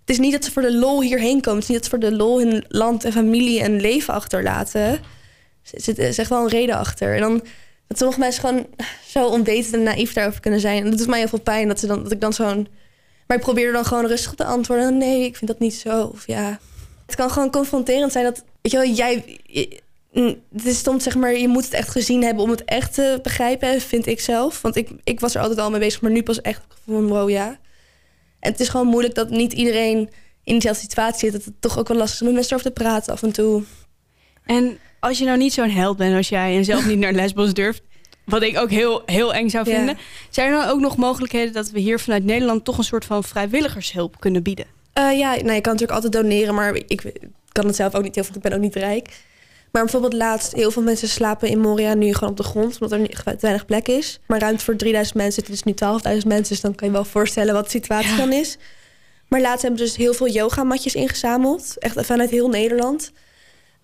Het 0.00 0.10
is 0.10 0.18
niet 0.18 0.32
dat 0.32 0.44
ze 0.44 0.52
voor 0.52 0.62
de 0.62 0.76
lol 0.76 1.02
hierheen 1.02 1.40
komen. 1.40 1.60
Het 1.60 1.62
is 1.62 1.68
niet 1.68 1.76
dat 1.76 1.84
ze 1.84 1.90
voor 1.90 2.10
de 2.10 2.16
lol 2.16 2.38
hun 2.38 2.64
land 2.68 3.04
en 3.04 3.12
familie 3.12 3.60
en 3.60 3.80
leven 3.80 4.14
achterlaten. 4.14 4.80
Er 4.80 5.80
zit 5.80 5.98
echt 5.98 6.28
wel 6.28 6.42
een 6.42 6.48
reden 6.48 6.76
achter. 6.76 7.14
En 7.14 7.20
dan 7.20 7.42
dat 7.92 8.00
sommige 8.00 8.20
mensen 8.20 8.40
gewoon 8.40 8.66
zo 9.06 9.26
onwetend 9.26 9.74
en 9.74 9.82
naïef 9.82 10.12
daarover 10.12 10.40
kunnen 10.40 10.60
zijn. 10.60 10.84
En 10.84 10.90
dat 10.90 10.98
doet 10.98 11.06
mij 11.06 11.18
heel 11.18 11.28
veel 11.28 11.40
pijn 11.40 11.68
dat, 11.68 11.80
ze 11.80 11.86
dan, 11.86 12.02
dat 12.02 12.12
ik 12.12 12.20
dan 12.20 12.32
zo'n... 12.32 12.68
Maar 13.26 13.36
ik 13.36 13.42
probeer 13.42 13.72
dan 13.72 13.84
gewoon 13.84 14.06
rustig 14.06 14.34
te 14.34 14.44
antwoorden. 14.44 14.98
Nee, 14.98 15.24
ik 15.24 15.36
vind 15.36 15.50
dat 15.50 15.58
niet 15.58 15.74
zo. 15.74 16.04
Of 16.04 16.26
ja, 16.26 16.58
het 17.06 17.14
kan 17.14 17.30
gewoon 17.30 17.50
confronterend 17.50 18.12
zijn 18.12 18.24
dat, 18.24 18.44
weet 18.62 18.72
je 18.72 18.78
wel, 18.78 18.88
jij. 18.88 19.40
Het 20.52 20.66
is 20.66 20.82
soms 20.82 21.02
zeg 21.02 21.16
maar, 21.16 21.36
je 21.36 21.48
moet 21.48 21.64
het 21.64 21.72
echt 21.72 21.88
gezien 21.88 22.22
hebben 22.22 22.44
om 22.44 22.50
het 22.50 22.64
echt 22.64 22.94
te 22.94 23.18
begrijpen, 23.22 23.80
vind 23.80 24.06
ik 24.06 24.20
zelf. 24.20 24.62
Want 24.62 24.76
ik, 24.76 24.90
ik 25.04 25.20
was 25.20 25.34
er 25.34 25.40
altijd 25.40 25.58
al 25.58 25.70
mee 25.70 25.80
bezig, 25.80 26.00
maar 26.00 26.10
nu 26.10 26.22
pas 26.22 26.40
echt 26.40 26.62
van 26.86 27.08
wow, 27.08 27.30
ja. 27.30 27.58
En 28.40 28.50
het 28.50 28.60
is 28.60 28.68
gewoon 28.68 28.86
moeilijk 28.86 29.14
dat 29.14 29.30
niet 29.30 29.52
iedereen 29.52 29.98
in 30.44 30.52
diezelfde 30.52 30.82
situatie 30.82 31.20
zit. 31.20 31.32
Dat 31.32 31.44
het 31.44 31.60
toch 31.60 31.78
ook 31.78 31.88
wel 31.88 31.96
lastig 31.96 32.14
is 32.14 32.20
om 32.20 32.26
met 32.26 32.36
mensen 32.36 32.56
over 32.56 32.72
te 32.72 32.82
praten 32.82 33.12
af 33.12 33.22
en 33.22 33.32
toe. 33.32 33.62
En 34.44 34.78
als 35.02 35.18
je 35.18 35.24
nou 35.24 35.38
niet 35.38 35.52
zo'n 35.52 35.70
held 35.70 35.96
bent 35.96 36.16
als 36.16 36.28
jij 36.28 36.56
en 36.56 36.64
zelf 36.64 36.86
niet 36.86 36.98
naar 36.98 37.12
Lesbos 37.22 37.54
durft, 37.54 37.82
wat 38.24 38.42
ik 38.42 38.58
ook 38.58 38.70
heel, 38.70 39.02
heel 39.06 39.34
eng 39.34 39.48
zou 39.48 39.64
vinden, 39.64 39.98
zijn 40.30 40.52
er 40.52 40.58
dan 40.60 40.68
ook 40.68 40.80
nog 40.80 40.96
mogelijkheden 40.96 41.52
dat 41.52 41.70
we 41.70 41.80
hier 41.80 42.00
vanuit 42.00 42.24
Nederland 42.24 42.64
toch 42.64 42.78
een 42.78 42.84
soort 42.84 43.04
van 43.04 43.24
vrijwilligershulp 43.24 44.20
kunnen 44.20 44.42
bieden? 44.42 44.66
Uh, 44.98 45.18
ja, 45.18 45.30
nou, 45.30 45.52
je 45.52 45.60
kan 45.60 45.72
natuurlijk 45.72 45.92
altijd 45.92 46.12
doneren, 46.12 46.54
maar 46.54 46.74
ik 46.74 47.12
kan 47.52 47.66
het 47.66 47.76
zelf 47.76 47.94
ook 47.94 48.02
niet 48.02 48.14
heel 48.14 48.24
veel. 48.24 48.34
Ik 48.34 48.42
ben 48.42 48.52
ook 48.52 48.60
niet 48.60 48.74
rijk. 48.74 49.08
Maar 49.72 49.82
bijvoorbeeld 49.82 50.12
laatst, 50.12 50.52
heel 50.52 50.70
veel 50.70 50.82
mensen 50.82 51.08
slapen 51.08 51.48
in 51.48 51.60
Moria 51.60 51.94
nu 51.94 52.14
gewoon 52.14 52.30
op 52.30 52.36
de 52.36 52.42
grond, 52.42 52.78
omdat 52.80 53.00
er 53.00 53.08
te 53.08 53.36
weinig 53.40 53.66
plek 53.66 53.88
is. 53.88 54.20
Maar 54.26 54.40
ruimte 54.40 54.64
voor 54.64 54.76
3000 54.76 55.16
mensen, 55.16 55.42
het 55.42 55.52
is 55.52 55.62
nu 55.62 55.72
12.000 55.72 56.26
mensen, 56.26 56.48
dus 56.48 56.60
dan 56.60 56.74
kan 56.74 56.88
je 56.88 56.94
wel 56.94 57.04
voorstellen 57.04 57.54
wat 57.54 57.64
de 57.64 57.70
situatie 57.70 58.16
dan 58.16 58.32
is. 58.32 58.56
Maar 59.28 59.40
laatst 59.40 59.62
hebben 59.62 59.80
ze 59.80 59.84
dus 59.84 59.96
heel 59.96 60.14
veel 60.14 60.28
yogamatjes 60.28 60.94
ingezameld, 60.94 61.78
echt 61.78 62.06
vanuit 62.06 62.30
heel 62.30 62.48
Nederland. 62.48 63.12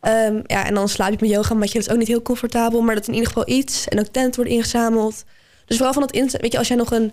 Um, 0.03 0.43
ja, 0.47 0.67
en 0.67 0.75
dan 0.75 0.89
slaap 0.89 1.11
je 1.11 1.17
met 1.21 1.31
yogamatje, 1.31 1.79
dat 1.79 1.87
is 1.87 1.93
ook 1.93 1.99
niet 1.99 2.09
heel 2.09 2.23
comfortabel, 2.23 2.81
maar 2.81 2.95
dat 2.95 3.03
is 3.03 3.09
in 3.09 3.15
ieder 3.15 3.29
geval 3.29 3.49
iets. 3.49 3.89
En 3.89 3.99
ook 3.99 4.07
tent 4.07 4.37
wordt 4.37 4.51
ingezameld. 4.51 5.25
Dus 5.67 5.77
vooral 5.77 5.95
van 5.95 6.03
het, 6.03 6.41
weet 6.41 6.53
je, 6.53 6.59
als 6.59 6.69
jij 6.69 6.77
nog 6.77 6.91
een 6.91 7.13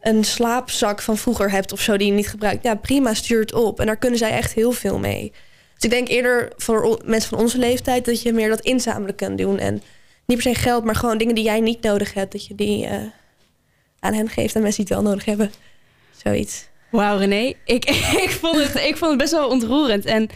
een 0.00 0.24
slaapzak 0.24 1.02
van 1.02 1.16
vroeger 1.16 1.50
hebt 1.50 1.72
of 1.72 1.80
zo 1.80 1.96
die 1.96 2.06
je 2.06 2.12
niet 2.12 2.28
gebruikt, 2.28 2.64
ja, 2.64 2.74
prima, 2.74 3.14
stuur 3.14 3.40
het 3.40 3.52
op. 3.52 3.80
En 3.80 3.86
daar 3.86 3.96
kunnen 3.96 4.18
zij 4.18 4.30
echt 4.30 4.52
heel 4.52 4.72
veel 4.72 4.98
mee. 4.98 5.32
Dus 5.74 5.84
ik 5.84 5.90
denk 5.90 6.08
eerder 6.08 6.52
voor 6.56 7.00
mensen 7.04 7.28
van 7.28 7.38
onze 7.38 7.58
leeftijd 7.58 8.04
dat 8.04 8.22
je 8.22 8.32
meer 8.32 8.48
dat 8.48 8.60
inzamelen 8.60 9.14
kan 9.14 9.36
doen. 9.36 9.58
En 9.58 9.82
niet 10.26 10.42
per 10.42 10.54
se 10.54 10.60
geld, 10.60 10.84
maar 10.84 10.94
gewoon 10.94 11.18
dingen 11.18 11.34
die 11.34 11.44
jij 11.44 11.60
niet 11.60 11.82
nodig 11.82 12.14
hebt, 12.14 12.32
dat 12.32 12.46
je 12.46 12.54
die 12.54 12.86
uh, 12.86 12.94
aan 14.00 14.14
hen 14.14 14.28
geeft 14.28 14.56
aan 14.56 14.62
mensen 14.62 14.84
die 14.84 14.94
het 14.94 15.02
wel 15.02 15.12
nodig 15.12 15.24
hebben. 15.24 15.52
Zoiets. 16.24 16.68
Wauw, 16.90 17.18
René. 17.18 17.52
Ik, 17.64 17.84
ik, 18.24 18.30
vond 18.30 18.56
het, 18.56 18.74
ik 18.74 18.96
vond 18.96 19.10
het 19.10 19.20
best 19.20 19.32
wel 19.32 19.48
ontroerend. 19.48 20.04
En 20.04 20.28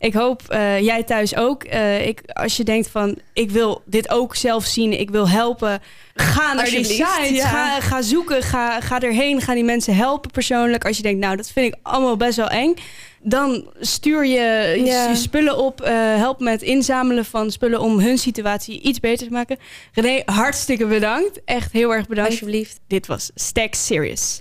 ik 0.00 0.14
hoop 0.14 0.42
uh, 0.50 0.80
jij 0.80 1.02
thuis 1.02 1.36
ook. 1.36 1.64
Uh, 1.64 2.06
ik, 2.06 2.20
als 2.26 2.56
je 2.56 2.64
denkt 2.64 2.88
van, 2.88 3.18
ik 3.32 3.50
wil 3.50 3.82
dit 3.84 4.10
ook 4.10 4.36
zelf 4.36 4.64
zien, 4.64 5.00
ik 5.00 5.10
wil 5.10 5.28
helpen. 5.28 5.80
Ga 6.14 6.52
naar 6.52 6.64
die 6.64 6.84
site, 6.84 7.28
ja. 7.32 7.46
ga, 7.46 7.80
ga 7.80 8.02
zoeken, 8.02 8.42
ga, 8.42 8.80
ga 8.80 9.00
erheen, 9.00 9.40
ga 9.40 9.54
die 9.54 9.64
mensen 9.64 9.96
helpen 9.96 10.30
persoonlijk. 10.30 10.84
Als 10.84 10.96
je 10.96 11.02
denkt, 11.02 11.20
nou, 11.20 11.36
dat 11.36 11.50
vind 11.50 11.66
ik 11.66 11.78
allemaal 11.82 12.16
best 12.16 12.36
wel 12.36 12.48
eng. 12.48 12.74
Dan 13.22 13.70
stuur 13.80 14.26
je 14.26 14.82
ja. 14.84 15.08
je 15.08 15.16
spullen 15.16 15.58
op. 15.58 15.80
Uh, 15.80 15.88
help 16.16 16.40
met 16.40 16.62
inzamelen 16.62 17.24
van 17.24 17.50
spullen 17.50 17.80
om 17.80 17.98
hun 17.98 18.18
situatie 18.18 18.80
iets 18.80 19.00
beter 19.00 19.26
te 19.26 19.32
maken. 19.32 19.58
René, 19.92 20.22
hartstikke 20.24 20.86
bedankt. 20.86 21.40
Echt 21.44 21.72
heel 21.72 21.94
erg 21.94 22.06
bedankt. 22.06 22.30
Alsjeblieft. 22.30 22.80
Dit 22.86 23.06
was 23.06 23.30
Stack 23.34 23.74
Serious. 23.74 24.38